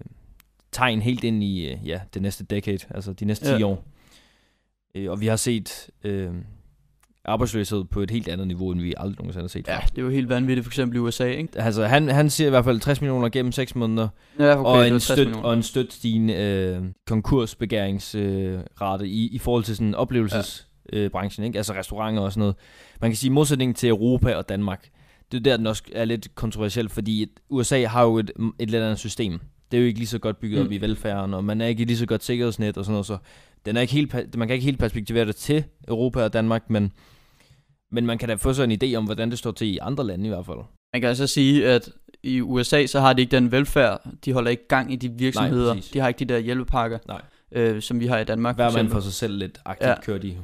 tegn 0.72 1.02
helt 1.02 1.24
ind 1.24 1.44
i 1.44 1.68
øh, 1.72 1.78
ja, 1.88 2.00
det 2.14 2.22
næste 2.22 2.44
decade, 2.44 2.80
altså 2.90 3.14
de 3.14 3.26
næste 3.26 3.46
10 3.46 3.52
Ja. 3.60 3.66
år. 3.66 3.84
Øh, 4.96 5.12
og 5.12 5.22
vi 5.22 5.28
har 5.28 5.36
set 5.36 5.90
øh, 6.04 6.30
arbejdsløshed 7.26 7.84
på 7.84 8.02
et 8.02 8.12
helt 8.12 8.28
andet 8.28 8.48
niveau, 8.48 8.72
end 8.72 8.82
vi 8.82 8.94
aldrig 8.98 9.16
nogensinde 9.20 9.44
har 9.44 9.48
set 9.48 9.68
Ja, 9.68 9.80
det 9.92 9.98
er 9.98 10.02
jo 10.02 10.10
helt 10.10 10.30
vanvittigt, 10.30 10.66
for 10.66 10.70
eksempel 10.70 10.96
i 10.98 11.00
USA, 11.00 11.26
ikke? 11.26 11.50
Altså, 11.62 11.86
han, 11.86 12.10
han 12.10 12.30
siger 12.30 12.48
i 12.48 12.50
hvert 12.50 12.66
fald 12.66 12.80
60 12.80 13.02
millioner 13.02 13.30
gennem 13.30 13.52
6 13.52 13.76
måneder, 13.76 14.08
Ja, 14.40 14.60
okay, 14.60 14.70
og, 14.70 14.88
en 14.88 14.92
60 14.94 15.04
støt, 15.04 15.18
millioner. 15.18 15.48
og 15.48 15.54
en 15.54 15.64
støt 15.64 15.94
stigende 15.94 16.34
øh, 16.34 16.82
konkursbegæringsrate 17.08 19.04
øh, 19.06 19.10
i, 19.10 19.28
i 19.28 19.38
forhold 19.38 19.64
til 19.64 19.76
sådan 19.76 19.96
oplevelsesbranchen, 19.96 20.68
øh, 20.94 21.10
branchen, 21.10 21.46
ikke? 21.46 21.58
altså 21.58 21.74
restauranter 21.74 22.22
og 22.22 22.32
sådan 22.32 22.40
noget. 22.40 22.56
Man 23.02 23.10
kan 23.10 23.16
sige, 23.18 23.32
modsætning 23.32 23.76
til 23.76 23.90
Europa 23.90 24.36
og 24.36 24.50
Danmark, 24.50 24.90
det 25.32 25.38
er 25.38 25.42
der, 25.42 25.58
den 25.58 25.68
også 25.68 25.84
er 25.92 26.06
lidt 26.06 26.36
kontroversiel, 26.36 26.90
fordi 26.90 27.26
USA 27.50 27.86
har 27.86 28.04
jo 28.04 28.18
et, 28.18 28.32
et 28.60 28.70
lidt 28.70 28.84
andet 28.84 29.00
system. 29.00 29.40
Det 29.72 29.78
er 29.78 29.82
jo 29.82 29.88
ikke 29.88 30.00
lige 30.00 30.08
så 30.08 30.20
godt 30.20 30.40
bygget 30.40 30.60
Mm. 30.60 30.66
op 30.66 30.72
i 30.72 30.78
velfærden, 30.78 31.34
og 31.34 31.44
man 31.44 31.62
er 31.62 31.66
ikke 31.68 31.86
lige 31.86 31.98
så 31.98 32.06
godt 32.06 32.24
sikkerhedsnet 32.24 32.78
og 32.78 32.86
sådan 32.86 32.94
noget, 32.94 33.06
så 33.06 33.18
den 33.66 33.78
er 33.78 33.82
ikke 33.82 33.94
helt, 33.94 34.38
man 34.38 34.48
kan 34.48 34.54
ikke 34.56 34.66
helt 34.66 34.80
perspektivere 34.80 35.26
det 35.26 35.36
til 35.36 35.64
Europa 35.88 36.24
og 36.24 36.34
Danmark, 36.34 36.70
men, 36.70 36.92
men 37.92 38.06
man 38.06 38.18
kan 38.18 38.30
da 38.30 38.36
få 38.36 38.54
sig 38.54 38.64
en 38.64 38.72
idé 38.84 38.96
om, 38.96 39.06
hvordan 39.06 39.30
det 39.32 39.40
står 39.40 39.52
til 39.52 39.68
i 39.68 39.78
andre 39.82 40.08
lande 40.08 40.26
i 40.26 40.30
hvert 40.30 40.46
fald. 40.46 40.58
Man 40.94 41.02
kan 41.02 41.10
altså 41.10 41.28
sige, 41.28 41.68
at 41.68 41.90
i 42.24 42.42
USA, 42.42 42.86
så 42.86 43.00
har 43.00 43.14
de 43.14 43.22
ikke 43.22 43.32
den 43.36 43.52
velfærd. 43.52 44.02
De 44.26 44.34
holder 44.34 44.52
ikke 44.52 44.68
gang 44.68 44.94
i 44.94 44.96
de 44.96 45.10
virksomheder. 45.10 45.74
præcis. 45.74 45.92
de 45.92 46.00
har 46.00 46.08
ikke 46.08 46.20
de 46.20 46.26
der 46.34 46.40
hjælpepakker, 46.40 46.98
Nej. 47.08 47.22
øh, 47.52 47.82
som 47.82 48.00
vi 48.00 48.08
har 48.08 48.20
i 48.20 48.24
Danmark. 48.24 48.56
Hver 48.56 48.72
mand 48.72 48.90
for 48.90 49.00
sig 49.00 49.14
selv 49.14 49.38
lidt 49.38 49.62
aktivt 49.66 49.90
Ja. 49.90 50.02
kørt 50.02 50.24
i. 50.24 50.38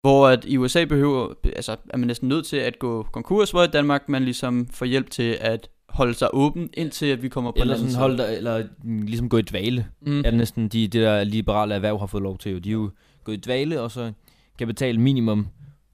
Hvor 0.00 0.28
at 0.28 0.44
i 0.44 0.56
USA 0.56 0.84
behøver, 0.84 1.28
altså 1.56 1.76
er 1.90 1.96
man 1.96 2.06
næsten 2.06 2.28
nødt 2.28 2.46
til 2.46 2.56
at 2.56 2.78
gå 2.78 3.02
konkurs, 3.12 3.50
hvor 3.50 3.62
i 3.62 3.66
Danmark 3.66 4.08
man 4.08 4.24
ligesom 4.24 4.66
får 4.70 4.86
hjælp 4.86 5.10
til 5.10 5.38
at 5.40 5.68
holde 5.88 6.14
sig 6.14 6.28
åben, 6.32 6.70
indtil 6.74 7.06
at 7.06 7.22
vi 7.22 7.28
kommer 7.28 7.50
på 7.50 7.56
Eller 7.60 7.76
sådan 7.76 7.94
holde 7.94 8.18
der, 8.18 8.26
eller 8.26 8.64
ligesom 8.84 9.28
gå 9.28 9.36
i 9.36 9.42
dvale. 9.42 9.86
Mm. 10.00 10.18
Er 10.18 10.22
det 10.22 10.34
næsten 10.34 10.68
de, 10.68 10.82
det 10.82 11.02
der 11.02 11.24
liberale 11.24 11.74
erhverv 11.74 11.98
har 11.98 12.06
fået 12.06 12.22
lov 12.22 12.38
til. 12.38 12.52
Jo. 12.52 12.58
De 12.58 12.68
er 12.68 12.72
jo 12.72 12.90
gået 13.24 13.36
i 13.36 13.40
dvale, 13.40 13.80
og 13.80 13.90
så 13.90 14.12
kan 14.58 14.66
betale 14.66 15.00
minimum 15.00 15.46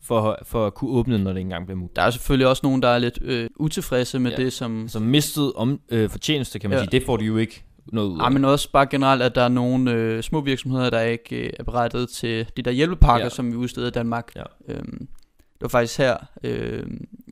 for, 0.03 0.39
for 0.45 0.67
at 0.67 0.75
kunne 0.75 0.91
åbne, 0.91 1.19
når 1.19 1.31
det 1.33 1.39
ikke 1.39 1.47
engang 1.47 1.67
bliver 1.67 1.79
muligt. 1.79 1.97
Der 1.97 2.03
er 2.03 2.11
selvfølgelig 2.11 2.47
også 2.47 2.61
nogen, 2.65 2.83
der 2.83 2.89
er 2.89 2.99
lidt 2.99 3.19
øh, 3.23 3.51
utilfredse 3.57 4.19
med 4.19 4.31
Ja. 4.31 4.37
det, 4.37 4.53
som... 4.53 4.89
Så 4.89 5.01
mistet 5.01 5.53
om, 5.53 5.81
øh, 5.89 6.11
fortjeneste, 6.11 6.59
kan 6.59 6.71
man 6.71 6.79
Ja. 6.79 6.85
sige, 6.85 6.91
det 6.99 7.07
får 7.07 7.17
de 7.17 7.25
jo 7.25 7.37
ikke 7.37 7.65
noget 7.87 8.09
ud 8.09 8.19
af. 8.21 8.25
Ja, 8.25 8.29
men 8.29 8.45
også 8.45 8.71
bare 8.73 8.87
generelt, 8.87 9.23
at 9.23 9.35
der 9.35 9.43
er 9.43 9.49
nogle 9.49 9.93
øh, 9.93 10.23
små 10.23 10.41
virksomheder, 10.41 10.91
der 10.91 11.01
ikke 11.01 11.37
øh, 11.37 11.51
er 11.59 11.63
berettet 11.65 12.09
til 12.09 12.47
de 12.57 12.63
der 12.63 12.71
hjælpepakker, 12.71 13.25
ja. 13.25 13.29
Som 13.31 13.51
vi 13.53 13.57
udsteder 13.57 13.87
i 13.87 13.91
Danmark. 13.91 14.33
Ja. 14.37 14.43
Øhm, 14.69 14.99
det 14.99 15.63
var 15.63 15.69
faktisk 15.69 15.99
her 15.99 16.17
øh, 16.45 16.83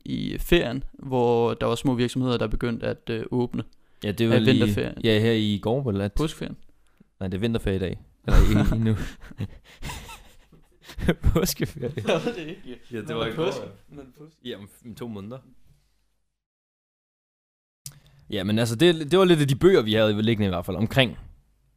i 0.05 0.37
ferien, 0.39 0.83
hvor 0.93 1.53
der 1.53 1.65
var 1.65 1.75
små 1.75 1.93
virksomheder, 1.93 2.37
der 2.37 2.47
begyndte 2.47 2.85
at 2.87 3.09
øh, 3.09 3.23
åbne. 3.31 3.63
ja, 4.03 4.11
det 4.11 4.29
vel 4.29 4.47
i, 4.47 4.51
vinterferien. 4.51 4.93
ja, 5.03 5.19
her 5.19 5.31
i 5.31 5.59
går, 5.61 5.91
vel? 5.91 6.01
At, 6.01 6.13
Påskeferien. 6.13 6.57
nej, 7.19 7.27
det 7.29 7.37
er 7.37 7.41
vinterferie 7.41 7.75
i 7.75 7.79
dag. 7.79 7.99
Eller 8.27 8.75
i 8.75 8.79
nu. 8.79 8.95
Påskeferie. 11.33 11.89
det 11.95 12.07
var 12.07 12.19
det 12.19 12.47
ikke. 12.47 12.79
Ja, 12.91 12.97
det 12.97 13.15
var 13.15 13.25
i 13.25 13.31
går, 13.35 13.43
ja. 13.45 14.01
Ja, 14.49 14.57
om, 14.57 14.69
om 14.85 14.95
to 14.95 15.07
måneder. 15.07 15.37
Ja, 18.29 18.43
men 18.43 18.59
altså, 18.59 18.75
det, 18.75 19.11
det 19.11 19.19
var 19.19 19.25
lidt 19.25 19.41
af 19.41 19.47
de 19.47 19.55
bøger, 19.55 19.81
vi 19.81 19.93
havde 19.93 20.21
liggende 20.21 20.45
i 20.45 20.49
hvert 20.49 20.65
fald, 20.65 20.77
omkring, 20.77 21.17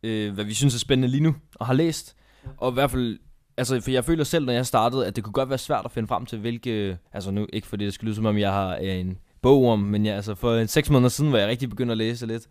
øh, 0.03 0.35
hvad 0.35 0.45
vi 0.45 0.55
synes 0.55 0.75
er 0.75 0.79
spændende 0.79 1.09
lige 1.09 1.23
nu, 1.23 1.35
og 1.55 1.67
har 1.67 1.75
læst. 1.75 2.17
Og 2.57 2.71
i 2.71 2.75
hvert 2.75 2.91
fald, 2.91 3.19
altså, 3.57 3.81
for 3.81 3.91
jeg 3.91 4.05
føler 4.05 4.25
selv, 4.25 4.45
når 4.45 4.53
jeg 4.53 4.67
startede, 4.67 5.07
at 5.07 5.17
det 5.17 5.25
kunne 5.25 5.33
godt 5.33 5.49
være 5.49 5.59
svært 5.59 5.85
at 5.85 5.93
finde 5.93 6.09
frem 6.09 6.27
til, 6.27 6.39
hvilke, 6.39 6.99
altså 7.13 7.31
nu, 7.31 7.47
ikke 7.53 7.67
fordi 7.67 7.85
det 7.85 7.95
skal 7.95 8.07
lyde 8.07 8.17
som 8.17 8.27
om, 8.27 8.39
jeg 8.39 8.53
har 8.53 8.77
øh, 8.77 9.01
en 9.01 9.19
bog 9.43 9.69
om, 9.69 9.79
men 9.79 10.07
jeg, 10.07 10.15
altså, 10.15 10.35
for 10.35 10.55
en 10.55 10.69
seks 10.69 10.91
måneder 10.91 11.09
siden, 11.09 11.31
hvor 11.31 11.39
jeg 11.39 11.49
rigtig 11.49 11.71
begyndte 11.71 11.93
at 11.93 11.99
læse 11.99 12.27
lidt, 12.27 12.49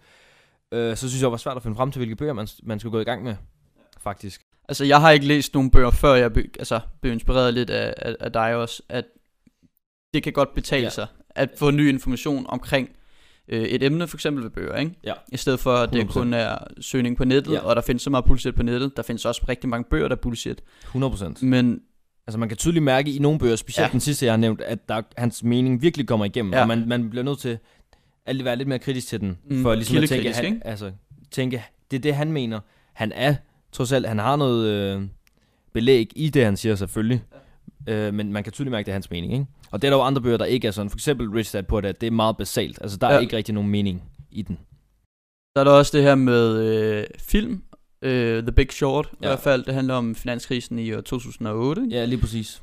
øh, 0.71 0.95
så 0.95 1.09
synes 1.09 1.21
jeg, 1.21 1.25
det 1.25 1.31
var 1.31 1.37
svært 1.37 1.57
at 1.57 1.63
finde 1.63 1.77
frem 1.77 1.91
til, 1.91 1.99
hvilke 1.99 2.15
bøger 2.15 2.33
man, 2.33 2.47
man 2.63 2.79
skulle 2.79 2.91
gå 2.91 2.99
i 2.99 3.03
gang 3.03 3.23
med, 3.23 3.35
faktisk. 3.99 4.45
Altså, 4.69 4.85
jeg 4.85 5.01
har 5.01 5.11
ikke 5.11 5.25
læst 5.25 5.53
nogen 5.53 5.69
bøger, 5.71 5.91
før 5.91 6.13
jeg 6.13 6.33
be, 6.33 6.43
altså, 6.59 6.79
blev 7.01 7.13
inspireret 7.13 7.53
lidt 7.53 7.69
af, 7.69 7.93
af, 7.97 8.15
af 8.19 8.31
dig 8.31 8.55
også, 8.55 8.83
at 8.89 9.05
det 10.13 10.23
kan 10.23 10.33
godt 10.33 10.53
betale 10.55 10.83
ja. 10.83 10.89
Sig 10.89 11.07
at 11.29 11.49
få 11.57 11.71
ny 11.71 11.89
information 11.89 12.45
omkring 12.49 12.89
øh, 13.47 13.61
et 13.63 13.83
emne, 13.83 14.07
for 14.07 14.17
eksempel 14.17 14.43
ved 14.43 14.49
bøger, 14.49 14.75
ikke? 14.77 14.91
Ja. 15.03 15.13
I 15.31 15.37
stedet 15.37 15.59
for, 15.59 15.75
at 15.75 15.93
det 15.93 16.03
100%. 16.03 16.11
kun 16.13 16.33
er 16.33 16.57
søgning 16.81 17.17
på 17.17 17.25
nettet, 17.25 17.53
ja. 17.53 17.59
Og 17.59 17.75
der 17.75 17.81
findes 17.81 18.01
så 18.03 18.09
meget 18.09 18.25
bullshit 18.25 18.55
på 18.55 18.63
nettet. 18.63 18.97
Der 18.97 19.03
findes 19.03 19.25
også 19.25 19.45
rigtig 19.49 19.69
mange 19.69 19.85
bøger, 19.89 20.07
der 20.07 20.15
er 20.15 20.19
bullshit. 20.21 20.61
100 20.83 21.11
procent. 21.11 21.43
Men 21.43 21.81
Altså 22.27 22.39
man 22.39 22.49
kan 22.49 22.57
tydeligt 22.57 22.83
mærke 22.83 23.11
i 23.13 23.19
nogle 23.19 23.39
bøger, 23.39 23.55
specielt 23.55 23.87
Ja. 23.87 23.91
den 23.91 23.99
sidste, 23.99 24.25
jeg 24.25 24.33
har 24.33 24.37
nævnt, 24.37 24.61
at 24.61 24.89
der, 24.89 25.01
hans 25.17 25.43
mening 25.43 25.81
virkelig 25.81 26.07
kommer 26.07 26.25
igennem, 26.25 26.53
Ja. 26.53 26.61
og 26.61 26.67
man, 26.67 26.87
man 26.87 27.09
bliver 27.09 27.23
nødt 27.23 27.39
til 27.39 27.57
at 28.25 28.45
være 28.45 28.55
lidt 28.55 28.67
mere 28.67 28.79
kritisk 28.79 29.07
til 29.07 29.19
den, 29.19 29.37
Mm, 29.49 29.61
for 29.61 29.75
ligesom 29.75 29.97
at 29.97 30.09
tænke, 30.09 30.33
han, 30.33 30.61
altså, 30.65 30.91
tænke, 31.31 31.63
det 31.91 31.97
er 31.97 32.01
det, 32.01 32.15
han 32.15 32.31
mener. 32.31 32.59
Han 32.93 33.11
er, 33.15 33.35
trods 33.73 33.91
alt, 33.91 34.07
han 34.07 34.19
har 34.19 34.35
noget 34.35 34.67
øh, 34.67 35.01
belæg 35.73 36.11
i 36.15 36.29
det, 36.29 36.45
han 36.45 36.57
siger 36.57 36.75
selvfølgelig, 36.75 37.23
ja. 37.87 38.07
øh, 38.07 38.13
men 38.13 38.33
man 38.33 38.43
kan 38.43 38.53
tydeligt 38.53 38.71
mærke, 38.71 38.85
det 38.85 38.91
er 38.91 38.95
hans 38.95 39.11
mening, 39.11 39.33
ikke? 39.33 39.45
Og 39.71 39.81
det 39.81 39.87
er 39.87 39.91
der 39.91 39.97
jo 39.97 40.03
andre 40.03 40.21
bøger, 40.21 40.37
der 40.37 40.45
ikke 40.45 40.67
er 40.67 40.71
sådan. 40.71 40.89
For 40.89 40.97
eksempel 40.97 41.29
Rich 41.29 41.53
Dad 41.53 41.63
Poor 41.63 41.81
Dad, 41.81 41.93
det 41.93 42.07
er 42.07 42.11
meget 42.11 42.37
basalt. 42.37 42.79
Altså, 42.81 42.97
der 42.97 43.07
Ja. 43.09 43.15
er 43.15 43.19
ikke 43.19 43.37
rigtig 43.37 43.53
nogen 43.55 43.69
mening 43.69 44.01
i 44.31 44.41
den. 44.41 44.57
så 45.55 45.59
er 45.59 45.63
der 45.63 45.71
også 45.71 45.97
det 45.97 46.03
her 46.05 46.15
med 46.15 46.57
øh, 46.57 47.05
film. 47.19 47.61
Øh, 48.01 48.43
The 48.43 48.51
Big 48.51 48.71
Short, 48.71 49.05
ja. 49.11 49.15
i 49.15 49.17
Ja. 49.21 49.27
hvert 49.29 49.39
fald. 49.39 49.63
Det 49.65 49.73
handler 49.73 49.93
om 49.93 50.15
finanskrisen 50.15 50.79
i 50.79 50.93
år 50.93 51.01
2008. 51.01 51.81
ikke? 51.83 51.95
Ja, 51.95 52.05
lige 52.05 52.21
præcis. 52.21 52.61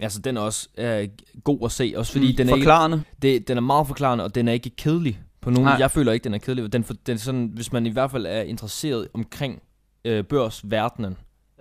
Altså, 0.00 0.18
den 0.20 0.36
er 0.36 0.40
også 0.40 0.68
øh, 0.78 1.08
god 1.44 1.58
at 1.64 1.72
se, 1.72 1.92
også 1.96 2.12
fordi 2.12 2.30
mm, 2.30 2.36
den, 2.36 2.48
er 2.48 2.54
ikke, 2.54 2.62
Forklarende. 2.64 3.02
det, 3.22 3.48
den 3.48 3.56
er 3.56 3.60
meget 3.60 3.86
forklarende, 3.86 4.24
og 4.24 4.34
den 4.34 4.48
er 4.48 4.52
ikke 4.52 4.70
kedelig. 4.70 5.18
På 5.40 5.50
nogen, 5.50 5.64
Nej. 5.64 5.76
jeg 5.78 5.90
føler 5.90 6.12
ikke, 6.12 6.24
den 6.24 6.34
er 6.34 6.38
kedelig. 6.38 6.72
Den, 6.72 6.84
for, 6.84 6.94
den 7.06 7.14
er 7.14 7.18
sådan, 7.18 7.50
hvis 7.54 7.72
man 7.72 7.86
i 7.86 7.90
hvert 7.90 8.10
fald 8.10 8.26
er 8.26 8.40
interesseret 8.40 9.08
omkring 9.14 9.62
øh, 10.08 10.24
børsverdenen, 10.24 11.16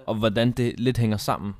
og 0.05 0.15
hvordan 0.15 0.51
det 0.51 0.79
lidt 0.79 0.97
hænger 0.97 1.17
sammen, 1.17 1.53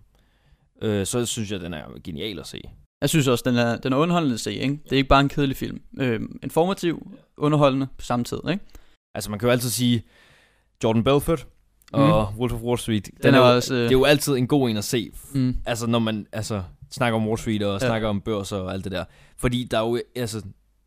øh, 0.82 1.06
så 1.06 1.26
synes 1.26 1.52
jeg, 1.52 1.60
den 1.60 1.74
er 1.74 1.84
genial 2.04 2.40
at 2.40 2.48
se. 2.48 2.62
Jeg 3.02 3.10
synes 3.10 3.28
også, 3.28 3.44
den 3.48 3.56
er, 3.58 3.78
den 3.78 3.94
er 3.94 3.98
underholdende 3.98 4.34
at 4.34 4.40
se, 4.40 4.54
ikke? 4.54 4.80
Det 4.84 4.92
er 4.92 4.96
ikke 4.98 5.10
bare 5.10 5.20
en 5.22 5.30
kedelig 5.30 5.58
film. 5.58 5.82
Øh, 6.00 6.22
informativ, 6.44 7.12
underholdende 7.38 7.88
på 7.98 8.06
samme 8.06 8.26
tid, 8.26 8.38
ikke? 8.50 8.64
Altså 9.16 9.30
man 9.30 9.40
kan 9.40 9.48
jo 9.48 9.52
altid 9.52 9.70
sige 9.70 10.04
Jordan 10.84 11.04
Belfort 11.04 11.48
og 11.94 12.34
Wolf 12.38 12.54
of 12.54 12.62
Wall 12.62 12.78
Street. 12.80 13.10
Den 13.24 13.34
er 13.34 13.38
jo, 13.38 13.56
også, 13.56 13.74
øh, 13.74 13.80
Det 13.80 13.88
er 13.88 13.92
jo 13.92 14.04
altid 14.04 14.34
en 14.36 14.48
god 14.48 14.70
en 14.70 14.78
at 14.78 14.84
se. 14.84 15.12
Mm. 15.34 15.56
Altså 15.66 15.88
når 15.88 16.00
man 16.00 16.28
altså, 16.32 16.64
snakker 16.92 17.20
om 17.20 17.28
Wall 17.28 17.38
Street 17.38 17.64
og 17.64 17.82
Ja. 17.82 17.88
snakker 17.88 18.08
om 18.08 18.22
børser 18.22 18.58
og 18.58 18.74
alt 18.74 18.84
det 18.84 18.92
der. 18.92 19.06
Fordi 19.38 19.64
der 19.72 19.78
er 19.78 19.82
jo, 19.88 20.00
altså, 20.16 20.42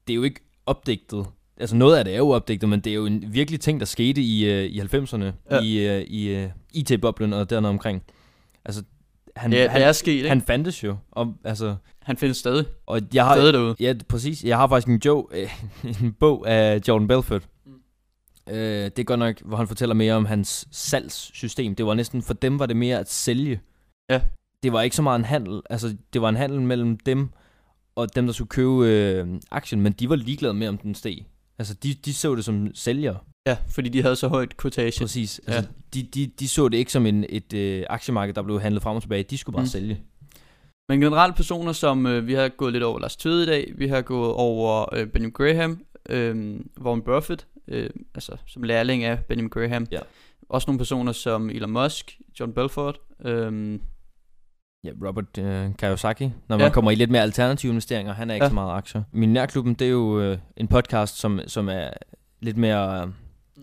det 0.06 0.12
er 0.12 0.14
jo 0.14 0.22
ikke 0.22 0.40
opdigtet. 0.66 1.26
Altså 1.60 1.76
noget 1.76 1.96
af 1.96 2.04
det 2.04 2.14
er 2.14 2.18
jo 2.18 2.28
opdigtet, 2.30 2.68
men 2.68 2.80
det 2.80 2.90
er 2.90 2.94
jo 2.94 3.06
en 3.06 3.24
virkelig 3.28 3.60
ting, 3.60 3.80
der 3.80 3.86
skete 3.86 4.22
i, 4.22 4.44
øh, 4.44 4.64
i 4.64 4.80
90'erne. 4.80 5.24
Ja. 5.50 5.60
I, 5.60 5.86
øh, 5.86 6.00
i 6.00 6.28
øh, 6.28 6.50
IT-boblen 6.72 7.32
og 7.32 7.50
dernede 7.50 7.70
omkring. 7.70 8.02
Altså, 8.64 8.82
han, 9.36 9.52
er, 9.52 9.68
han, 9.68 9.82
er 9.82 9.92
sket, 9.92 10.12
ikke? 10.12 10.28
han 10.28 10.40
fandtes 10.40 10.84
jo. 10.84 10.96
Og, 11.10 11.34
altså, 11.44 11.76
han 12.02 12.16
findes 12.16 12.36
stadig. 12.36 12.64
og 12.86 13.00
jeg 13.14 13.24
har, 13.24 13.34
Stadig 13.34 13.52
derude. 13.52 13.74
Ja, 13.80 13.94
præcis. 14.08 14.44
Jeg 14.44 14.56
har 14.56 14.68
faktisk 14.68 14.88
en, 14.88 15.00
jo, 15.06 15.28
en 16.02 16.12
bog 16.12 16.50
af 16.50 16.80
Jordan 16.88 17.08
Belfort. 17.08 17.48
Mm. 17.66 17.72
Øh, 18.52 18.84
det 18.84 18.98
er 18.98 19.04
godt 19.04 19.18
nok, 19.18 19.40
hvor 19.44 19.56
han 19.56 19.68
fortæller 19.68 19.94
mere 19.94 20.14
om 20.14 20.24
hans 20.24 20.68
salgssystem. 20.70 21.74
Det 21.74 21.86
var 21.86 21.94
næsten, 21.94 22.22
for 22.22 22.34
dem 22.34 22.58
var 22.58 22.66
det 22.66 22.76
mere 22.76 22.98
at 22.98 23.10
sælge. 23.10 23.60
Ja. 24.10 24.20
Det 24.62 24.72
var 24.72 24.82
ikke 24.82 24.96
så 24.96 25.02
meget 25.02 25.18
en 25.18 25.24
handel. 25.24 25.62
Altså, 25.70 25.96
det 26.12 26.22
var 26.22 26.28
en 26.28 26.36
handel 26.36 26.60
mellem 26.60 26.98
dem 26.98 27.30
og 27.94 28.14
dem, 28.14 28.26
der 28.26 28.32
skulle 28.32 28.48
købe 28.48 28.86
øh, 28.86 29.26
aktien, 29.50 29.80
men 29.80 29.92
de 29.92 30.08
var 30.08 30.16
ligeglade 30.16 30.54
med, 30.54 30.68
om 30.68 30.78
den 30.78 30.94
steg. 30.94 31.26
Altså, 31.60 31.74
de, 31.74 31.94
de 31.94 32.14
så 32.14 32.34
det 32.34 32.44
som 32.44 32.70
sælger. 32.74 33.14
Ja, 33.46 33.56
fordi 33.68 33.88
de 33.88 34.02
havde 34.02 34.16
så 34.16 34.28
højt 34.28 34.56
quotation. 34.56 35.04
Præcis. 35.04 35.40
Ja. 35.48 35.52
Altså, 35.52 35.70
de, 35.94 36.02
de, 36.02 36.26
de 36.26 36.48
så 36.48 36.68
det 36.68 36.78
ikke 36.78 36.92
som 36.92 37.06
en, 37.06 37.24
et 37.28 37.52
øh, 37.52 37.84
aktiemarked, 37.90 38.34
der 38.34 38.42
blev 38.42 38.60
handlet 38.60 38.82
frem 38.82 38.96
og 38.96 39.02
tilbage. 39.02 39.22
De 39.22 39.38
skulle 39.38 39.54
bare 39.54 39.62
Mm. 39.62 39.64
mm. 39.64 39.68
sælge. 39.70 40.00
Men 40.88 41.00
generelt 41.00 41.36
personer, 41.36 41.72
som 41.72 42.06
øh, 42.06 42.26
vi 42.26 42.34
har 42.34 42.48
gået 42.48 42.72
lidt 42.72 42.84
over 42.84 42.98
Lars 42.98 43.16
Tøde 43.16 43.42
i 43.42 43.46
dag, 43.46 43.72
vi 43.76 43.88
har 43.88 44.00
gået 44.00 44.32
over 44.32 44.94
øh, 44.94 45.06
Benjamin 45.06 45.32
Graham, 45.32 45.84
øh, 46.08 46.60
Warren 46.80 47.02
Buffett, 47.02 47.46
øh, 47.68 47.90
altså 48.14 48.36
som 48.46 48.62
lærling 48.62 49.04
af 49.04 49.18
Benjamin 49.24 49.50
Graham. 49.50 49.86
Ja. 49.90 49.98
Også 50.48 50.68
nogle 50.68 50.78
personer 50.78 51.12
som 51.12 51.50
Elon 51.50 51.70
Musk, 51.70 52.18
John 52.40 52.52
Belfort. 52.52 52.98
Øh, 53.24 53.78
Ja, 54.84 54.90
Robert 55.06 55.38
øh, 55.38 55.74
Kiyosaki. 55.78 56.30
Når 56.48 56.56
Ja. 56.56 56.62
man 56.62 56.72
kommer 56.72 56.90
i 56.90 56.94
lidt 56.94 57.10
mere 57.10 57.22
alternative 57.22 57.70
investeringer, 57.70 58.12
han 58.12 58.30
er 58.30 58.34
ikke 58.34 58.44
Ja. 58.44 58.46
ja. 58.46 58.50
så 58.50 58.54
meget 58.54 58.72
aktier. 58.76 59.02
Min 59.12 59.32
nærklubben, 59.32 59.74
det 59.74 59.86
er 59.86 59.90
jo 59.90 60.20
øh, 60.20 60.38
en 60.56 60.68
podcast, 60.68 61.18
som, 61.18 61.40
som 61.46 61.68
er 61.68 61.90
lidt 62.40 62.56
mere 62.56 63.02
øh, 63.02 63.08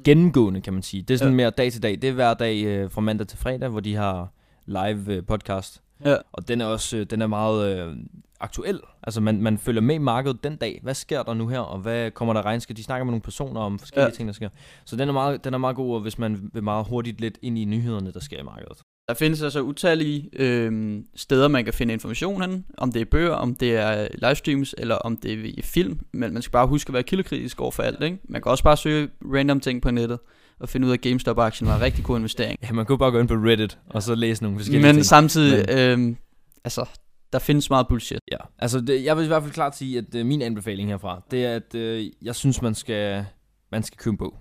gennemgående, 0.04 0.62
kan 0.62 0.74
man 0.74 0.82
sige. 0.84 1.02
Det 1.04 1.14
er 1.14 1.18
sådan 1.18 1.34
Ja. 1.34 1.44
ja. 1.44 1.46
mere 1.46 1.50
dag 1.50 1.72
til 1.72 1.84
dag. 1.84 1.92
Det 2.02 2.04
er 2.10 2.14
hver 2.14 2.34
dag 2.34 2.64
øh, 2.66 2.92
fra 2.92 3.02
mandag 3.02 3.28
til 3.28 3.38
fredag, 3.38 3.70
hvor 3.70 3.80
de 3.80 3.96
har 3.96 4.34
live 4.66 5.14
øh, 5.14 5.24
podcast. 5.26 5.82
Ja. 6.06 6.16
Og 6.34 6.48
den 6.48 6.62
er 6.62 6.66
også 6.66 6.98
øh, 6.98 7.06
den 7.06 7.22
er 7.22 7.28
meget 7.28 7.88
øh, 7.88 7.96
aktuel. 8.40 8.80
Altså 9.04 9.22
man, 9.22 9.42
man 9.42 9.58
følger 9.58 9.82
med 9.82 9.96
i 9.96 9.98
markedet 9.98 10.44
den 10.44 10.56
dag. 10.56 10.80
Hvad 10.84 10.94
sker 10.94 11.24
der 11.24 11.34
nu 11.34 11.48
her, 11.48 11.60
og 11.60 11.80
hvad 11.80 12.12
kommer 12.12 12.34
der 12.34 12.46
regnskab? 12.46 12.78
De 12.78 12.84
snakker 12.84 13.04
med 13.06 13.12
nogle 13.12 13.22
personer 13.22 13.62
om 13.62 13.80
forskellige 13.80 14.06
Ja. 14.10 14.16
ting, 14.16 14.28
der 14.28 14.34
sker. 14.34 14.50
Så 14.86 14.96
den 14.96 15.10
er, 15.10 15.14
meget, 15.14 15.44
den 15.44 15.54
er 15.54 15.58
meget 15.58 15.76
god, 15.76 16.02
hvis 16.02 16.18
man 16.20 16.50
vil 16.54 16.64
meget 16.64 16.88
hurtigt 16.88 17.22
lidt 17.22 17.38
ind 17.42 17.58
i 17.58 17.66
nyhederne, 17.66 18.14
der 18.14 18.20
sker 18.20 18.40
i 18.40 18.44
markedet. 18.44 18.78
Der 19.08 19.14
findes 19.14 19.42
altså 19.42 19.62
utallige 19.62 20.30
øh, 20.34 21.00
steder, 21.16 21.48
man 21.48 21.64
kan 21.66 21.74
finde 21.74 21.94
information 21.94 22.42
hen, 22.42 22.66
om 22.78 22.92
det 22.92 23.02
er 23.02 23.06
bøger, 23.06 23.34
om 23.34 23.56
det 23.56 23.76
er 23.76 24.08
livestreams, 24.28 24.76
eller 24.78 24.96
om 24.96 25.18
det 25.18 25.34
er 25.34 25.38
i 25.44 25.62
film, 25.64 26.00
men 26.14 26.34
man 26.34 26.42
skal 26.42 26.52
bare 26.52 26.68
huske 26.68 26.90
at 26.90 26.94
være 26.94 27.04
kildekritisk 27.04 27.62
over 27.62 27.72
for 27.72 27.84
alt, 27.84 28.04
ikke? 28.04 28.18
Man 28.30 28.42
kan 28.42 28.50
også 28.52 28.64
bare 28.64 28.78
søge 28.78 29.10
random 29.22 29.60
ting 29.60 29.82
på 29.82 29.92
nettet, 29.92 30.20
og 30.60 30.70
finde 30.70 30.88
ud 30.88 30.92
af, 30.92 30.96
at 30.96 31.02
GameStop-aktien 31.02 31.68
var 31.68 31.76
en 31.76 31.82
rigtig 31.82 32.04
god 32.04 32.18
investering. 32.18 32.60
Ja, 32.64 32.72
man 32.72 32.86
kunne 32.86 32.98
bare 32.98 33.12
gå 33.12 33.20
ind 33.20 33.28
på 33.28 33.34
Reddit, 33.34 33.78
og 33.90 34.04
så 34.04 34.16
læse 34.16 34.44
nogle 34.44 34.58
forskellige 34.58 34.86
Men 34.86 34.96
ting. 34.96 35.06
samtidig, 35.06 35.66
øh, 35.70 36.16
altså, 36.64 36.86
der 37.34 37.40
findes 37.40 37.70
meget 37.70 37.88
bullshit. 37.88 38.20
Ja, 38.32 38.38
altså 38.60 38.82
det, 38.82 39.04
jeg 39.04 39.18
vil 39.18 39.24
i 39.24 39.28
hvert 39.28 39.44
fald 39.44 39.54
klart 39.54 39.78
sige, 39.78 39.98
at 39.98 40.16
øh, 40.16 40.26
min 40.26 40.42
anbefaling 40.42 40.90
herfra, 40.90 41.22
det 41.32 41.46
er, 41.46 41.56
at 41.56 41.76
øh, 41.76 42.06
jeg 42.22 42.36
synes, 42.36 42.62
man 42.62 42.76
skal, 42.76 43.26
man 43.72 43.84
skal 43.84 43.98
købe 43.98 44.14
en 44.14 44.18
bog. 44.18 44.38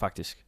Faktisk. 0.00 0.38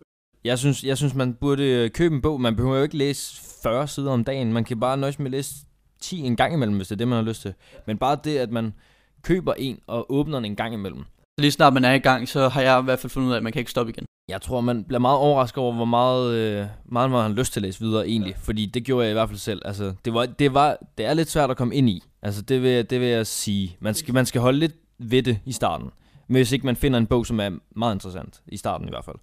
Jeg 0.44 0.58
synes, 0.58 0.84
jeg 0.84 0.96
synes, 0.96 1.14
man 1.14 1.34
burde 1.34 1.64
øh, 1.64 1.90
købe 1.90 2.14
en 2.14 2.22
bog. 2.22 2.40
Man 2.40 2.56
behøver 2.56 2.76
jo 2.76 2.82
ikke 2.82 2.96
læse 2.96 3.40
40 3.62 3.88
sider 3.88 4.10
om 4.10 4.24
dagen. 4.24 4.52
Man 4.52 4.64
kan 4.64 4.80
bare 4.80 4.96
nøjes 4.96 5.18
med 5.18 5.26
at 5.26 5.30
læse 5.32 5.54
10 6.00 6.18
en 6.20 6.36
gang 6.36 6.54
imellem, 6.54 6.76
hvis 6.76 6.88
det 6.88 6.94
er 6.94 6.96
det, 6.96 7.08
man 7.08 7.16
har 7.16 7.24
lyst 7.24 7.42
til. 7.42 7.54
Men 7.86 7.98
bare 7.98 8.18
det, 8.24 8.38
at 8.38 8.50
man 8.50 8.74
køber 9.22 9.54
en 9.54 9.78
og 9.86 10.06
åbner 10.12 10.38
den 10.38 10.44
en 10.44 10.56
gang 10.56 10.74
imellem. 10.74 11.04
Lige 11.38 11.50
snart 11.50 11.72
man 11.72 11.84
er 11.84 11.92
i 11.92 11.98
gang, 11.98 12.28
så 12.28 12.48
har 12.48 12.60
jeg 12.62 12.80
i 12.80 12.84
hvert 12.84 12.98
fald 12.98 13.10
fundet 13.10 13.28
ud 13.28 13.32
af, 13.32 13.36
at 13.36 13.42
man 13.42 13.52
kan 13.52 13.60
ikke 13.60 13.70
stoppe 13.70 13.92
igen. 13.92 14.04
Jeg 14.28 14.42
tror, 14.42 14.60
man 14.60 14.84
bliver 14.84 15.00
meget 15.00 15.18
overrasket 15.18 15.58
over, 15.58 15.74
hvor 15.74 15.84
meget, 15.84 16.34
øh, 16.34 16.66
meget 16.84 17.10
man 17.10 17.20
har 17.20 17.28
lyst 17.28 17.52
til 17.52 17.60
at 17.60 17.62
læse 17.62 17.80
videre 17.80 18.08
egentlig. 18.08 18.36
Fordi 18.36 18.66
det 18.66 18.84
gjorde 18.84 19.04
jeg 19.04 19.10
i 19.10 19.14
hvert 19.14 19.28
fald 19.28 19.38
selv. 19.38 19.62
Altså, 19.64 19.94
det, 20.04 20.14
var, 20.14 20.26
det, 20.26 20.54
var, 20.54 20.78
det 20.98 21.06
er 21.06 21.14
lidt 21.14 21.30
svært 21.30 21.50
at 21.50 21.56
komme 21.56 21.74
ind 21.74 21.88
i. 21.88 22.02
Altså, 22.22 22.42
det 22.42 22.62
vil, 22.62 22.90
det 22.90 23.00
vil 23.00 23.08
jeg 23.08 23.26
sige. 23.26 23.76
Man 23.80 23.94
skal, 23.94 24.14
man 24.14 24.26
skal 24.26 24.40
holde 24.40 24.58
lidt 24.58 24.74
ved 24.98 25.22
det 25.22 25.38
i 25.44 25.52
starten. 25.52 25.90
Men 26.28 26.36
hvis 26.36 26.52
ikke 26.52 26.66
man 26.66 26.76
finder 26.76 26.98
en 26.98 27.06
bog, 27.06 27.26
som 27.26 27.40
er 27.40 27.50
meget 27.76 27.94
interessant, 27.94 28.42
i 28.48 28.56
starten 28.56 28.88
i 28.88 28.90
hvert 28.90 29.04
fald. 29.04 29.16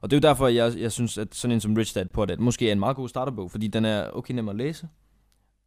Og 0.00 0.10
det 0.10 0.16
er 0.16 0.20
jo 0.20 0.28
derfor, 0.28 0.48
jeg, 0.48 0.72
jeg 0.78 0.92
synes, 0.92 1.18
at 1.18 1.34
sådan 1.34 1.54
en 1.54 1.60
som 1.60 1.74
Rich 1.74 1.94
Dad 1.94 2.04
Poor 2.04 2.24
Dad 2.24 2.36
måske 2.36 2.68
er 2.68 2.72
en 2.72 2.80
meget 2.80 2.96
god 2.96 3.08
starterbog, 3.08 3.50
fordi 3.50 3.68
den 3.68 3.84
er 3.84 4.10
okay 4.10 4.34
nem 4.34 4.48
at 4.48 4.56
læse. 4.56 4.88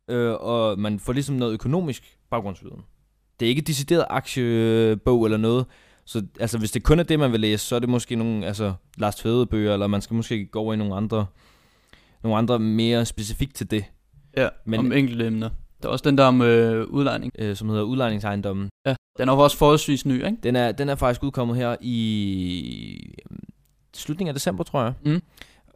Øh, 0.10 0.34
og 0.34 0.80
man 0.80 1.00
får 1.00 1.14
ligesom 1.14 1.36
noget 1.36 1.54
økonomisk 1.54 2.18
baggrundsviden. 2.30 2.82
Det 3.40 3.46
er 3.46 3.50
ikke 3.50 3.60
et 3.60 3.68
decideret 3.68 4.06
aktiebog 4.10 5.26
eller 5.26 5.38
noget, 5.38 5.66
så 6.12 6.25
altså, 6.39 6.58
hvis 6.58 6.72
det 6.72 6.84
kun 6.84 7.00
er 7.00 7.03
det, 7.03 7.20
man 7.20 7.32
vil 7.32 7.39
læse, 7.39 7.65
så 7.65 7.75
er 7.75 7.80
det 7.80 7.89
måske 7.89 8.15
nogle 8.15 8.46
altså, 8.46 8.74
Lars 8.98 9.15
Tvede 9.15 9.46
bøger, 9.46 9.74
eller 9.74 9.88
man 9.88 10.01
skal 10.01 10.13
måske 10.15 10.46
gå 10.46 10.60
over 10.60 10.74
i 10.74 10.77
nogle 10.77 10.96
andre, 10.96 11.25
nogle 12.24 12.38
andre 12.38 12.60
mere 12.60 13.06
specifikt 13.06 13.56
til 13.56 13.72
det, 13.72 13.84
Ja, 14.38 14.48
Men- 14.65 14.80
om 14.80 14.91
enkelte 14.91 15.27
emner. 15.27 15.50
Der 15.82 15.88
er 15.88 15.91
også 15.91 16.03
den 16.10 16.18
der 16.18 16.24
om 16.24 16.41
øh, 16.41 16.88
udlejning. 16.88 17.32
øh, 17.39 17.56
som 17.56 17.70
hedder 17.70 17.84
Udlejningsejendommen. 17.84 18.70
Ja, 18.86 18.96
den 19.18 19.30
er 19.30 19.34
også 19.34 19.58
forholdsvis 19.58 20.06
ny, 20.06 20.13
ikke? 20.25 20.38
Den 20.44 20.56
er, 20.56 20.72
den 20.72 20.89
er 20.89 20.96
faktisk 20.96 21.24
udkommet 21.24 21.58
her 21.58 21.75
i 21.82 23.13
øhm, 23.32 23.39
slutningen 23.96 24.30
af 24.30 24.34
december, 24.34 24.63
tror 24.63 24.84
jeg. 24.84 24.94
Mm. 25.06 25.22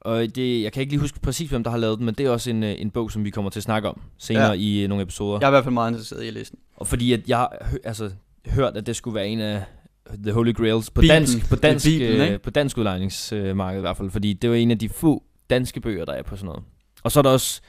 Og 0.02 0.36
det, 0.36 0.64
jeg 0.64 0.72
kan 0.74 0.82
ikke 0.82 0.92
lige 0.94 1.00
huske 1.00 1.20
præcis, 1.20 1.50
hvem 1.50 1.64
der 1.64 1.72
har 1.72 1.78
lavet 1.78 1.98
den, 1.98 2.06
men 2.06 2.16
det 2.16 2.26
er 2.26 2.30
også 2.30 2.50
en, 2.50 2.64
øh, 2.64 2.76
en 2.78 2.92
bog, 2.92 3.12
som 3.12 3.24
vi 3.24 3.30
kommer 3.30 3.52
til 3.52 3.60
at 3.60 3.64
snakke 3.64 3.90
om 3.90 4.02
senere 4.18 4.48
Ja. 4.48 4.54
i 4.54 4.82
øh, 4.84 4.90
nogle 4.90 5.02
episoder. 5.04 5.38
Jeg 5.42 5.46
er 5.46 5.50
i 5.50 5.52
hvert 5.52 5.64
fald 5.64 5.74
meget 5.74 5.92
interesseret 5.92 6.24
i 6.24 6.28
at 6.28 6.34
læse 6.34 6.52
den. 6.52 6.60
Og 6.78 6.88
fordi 6.88 7.14
at 7.14 7.30
jeg 7.30 7.38
har 7.38 7.58
altså, 7.84 8.12
hørt, 8.48 8.78
at 8.78 8.86
det 8.86 8.96
skulle 8.96 9.16
være 9.16 9.28
en 9.28 9.40
af 9.40 9.64
The 10.24 10.32
Holy 10.32 10.54
Grails 10.54 10.90
på 10.92 11.02
Bibelen. 11.02 11.22
dansk, 11.22 11.50
på 11.50 11.56
dansk, 11.56 11.86
Bibelen, 11.86 12.34
øh, 12.34 12.40
på 12.42 12.50
dansk 12.50 12.78
udlejningsmarked 12.78 13.80
i 13.80 13.82
hvert 13.82 13.98
fald, 13.98 14.10
fordi 14.12 14.34
det 14.34 14.50
var 14.50 14.56
en 14.56 14.72
af 14.72 14.80
de 14.80 14.90
få 14.90 15.24
danske 15.50 15.82
bøger, 15.82 16.06
der 16.06 16.14
er 16.14 16.24
på 16.24 16.36
sådan 16.36 16.46
noget. 16.46 16.64
Og 17.04 17.12
så 17.12 17.20
er 17.20 17.22
der 17.22 17.30
også 17.30 17.62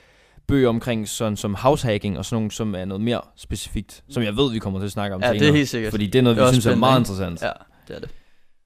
bøger 0.47 0.69
omkring 0.69 1.09
sådan 1.09 1.37
som 1.37 1.55
househacking 1.55 2.19
og 2.19 2.25
sådan 2.25 2.37
nogle, 2.37 2.50
som 2.50 2.75
er 2.75 2.85
noget 2.85 3.00
mere 3.00 3.21
specifikt, 3.37 4.05
som 4.09 4.23
jeg 4.23 4.37
ved, 4.37 4.52
vi 4.52 4.59
kommer 4.59 4.78
til 4.81 4.87
at 4.87 4.93
snakke 4.93 5.14
om 5.14 5.21
Ja, 5.23 5.26
senere. 5.26 5.40
det 5.40 5.49
er 5.49 5.52
helt 5.57 5.69
sikkert. 5.69 5.90
Fordi 5.90 6.07
det 6.07 6.19
er 6.19 6.23
noget, 6.23 6.37
Det 6.37 6.43
er 6.43 6.47
vi 6.49 6.52
synes 6.55 6.66
er 6.66 6.75
meget 6.76 7.00
interessant. 7.00 7.43
Ja, 7.43 7.50
det 7.88 7.97
er 7.97 8.00
det. 8.00 8.11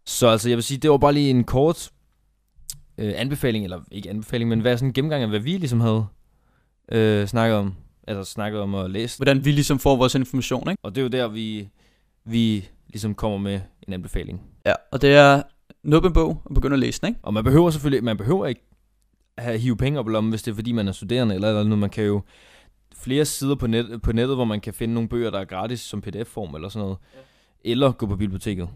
Så 0.07 0.29
altså, 0.29 0.49
jeg 0.49 0.57
vil 0.57 0.63
sige, 0.65 0.79
det 0.79 0.91
var 0.91 0.99
bare 0.99 1.13
lige 1.13 1.31
en 1.31 1.45
kort 1.45 1.91
øh, 2.99 3.13
anbefaling, 3.17 3.65
eller 3.65 3.81
ikke 3.93 4.11
anbefaling, 4.11 4.51
men 4.51 4.61
hvad 4.61 4.77
sådan 4.77 4.89
en 4.89 4.93
gennemgang 4.93 5.23
af, 5.23 5.29
hvad 5.29 5.41
vi 5.41 5.51
ligesom 5.57 5.81
havde 5.81 6.07
øh, 6.93 7.27
snakket 7.27 7.57
om, 7.59 7.75
altså 8.09 8.33
snakket 8.33 8.61
om 8.61 8.75
at 8.75 8.91
læse. 8.91 9.19
Hvordan 9.19 9.45
vi 9.45 9.51
ligesom 9.53 9.79
får 9.79 9.97
vores 9.97 10.15
information, 10.15 10.71
ikke? 10.71 10.81
Og 10.83 10.95
det 10.95 11.01
er 11.01 11.03
jo 11.03 11.09
der, 11.09 11.29
vi, 11.29 11.69
vi 12.31 12.69
ligesom 12.89 13.15
kommer 13.15 13.39
med 13.39 13.61
en 13.89 13.93
anbefaling. 13.93 14.43
Ja, 14.67 14.73
og 14.93 15.03
det 15.03 15.15
er 15.15 15.43
nup 15.83 16.05
en 16.05 16.13
bog 16.13 16.43
og 16.45 16.55
begynde 16.55 16.75
at 16.75 16.81
læse 16.81 17.01
den, 17.01 17.09
ikke? 17.09 17.21
Og 17.23 17.35
man 17.35 17.45
behøver 17.45 17.71
selvfølgelig, 17.71 18.05
man 18.05 18.17
behøver 18.17 18.47
ikke 18.47 18.67
have 19.39 19.59
hive 19.59 19.77
penge 19.77 19.99
op 19.99 20.09
i 20.09 20.11
lommen, 20.13 20.31
hvis 20.31 20.43
det 20.43 20.51
er 20.51 20.55
fordi, 20.55 20.73
man 20.73 20.89
er 20.89 20.93
studerende, 20.93 21.35
eller, 21.35 21.49
eller 21.49 21.63
noget. 21.65 21.79
Man 21.79 21.91
kan 21.91 22.05
jo 22.05 22.21
flere 22.97 23.25
sider 23.25 23.55
på, 23.55 23.67
net, 23.67 24.03
på 24.03 24.13
nettet, 24.13 24.37
hvor 24.37 24.45
man 24.45 24.61
kan 24.61 24.75
finde 24.75 24.95
nogle 24.95 25.09
bøger, 25.09 25.31
der 25.31 25.39
er 25.39 25.45
gratis 25.45 25.81
som 25.81 26.01
pdf-form 26.01 26.55
eller 26.55 26.69
sådan 26.69 26.83
noget. 26.85 26.99
Eller 27.65 27.93
gå 27.93 28.07
på 28.07 28.17
biblioteket. 28.17 28.69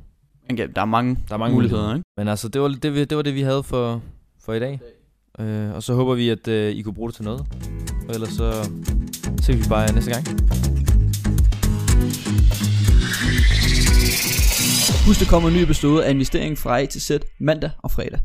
Ja, 0.58 0.66
der 0.66 0.80
er 0.80 0.84
mange, 0.84 1.18
Der 1.28 1.34
er 1.34 1.38
mange 1.38 1.54
muligheder, 1.54 1.82
muligheder. 1.82 1.96
ikke? 1.96 2.04
Men 2.16 2.28
altså, 2.28 2.48
det 2.48 2.60
var 2.60 2.68
det, 2.68 2.94
vi- 2.94 3.04
det, 3.04 3.16
var 3.16 3.22
det 3.22 3.34
vi 3.34 3.40
havde 3.42 3.62
for, 3.62 4.02
for 4.40 4.52
i 4.52 4.58
dag. 4.60 4.80
Øh, 5.38 5.74
og 5.74 5.82
så 5.82 5.94
håber 5.94 6.14
vi, 6.14 6.28
at 6.28 6.48
øh, 6.48 6.70
I 6.72 6.82
kunne 6.82 6.94
bruge 6.94 7.08
det 7.08 7.14
til 7.16 7.24
noget. 7.24 7.40
Og 8.08 8.14
ellers 8.14 8.28
så 8.32 8.70
ses 9.42 9.56
vi 9.64 9.64
bare 9.68 9.92
næste 9.94 10.10
gang. 10.12 10.24
Husk, 15.06 15.20
der 15.20 15.26
kommer 15.26 15.48
en 15.48 15.54
ny 15.54 15.58
episode 15.58 16.04
af 16.04 16.10
Investering 16.10 16.58
fra 16.58 16.80
A 16.80 16.86
til 16.86 17.00
Z 17.00 17.10
mandag 17.40 17.70
og 17.82 17.90
fredag. 17.90 18.20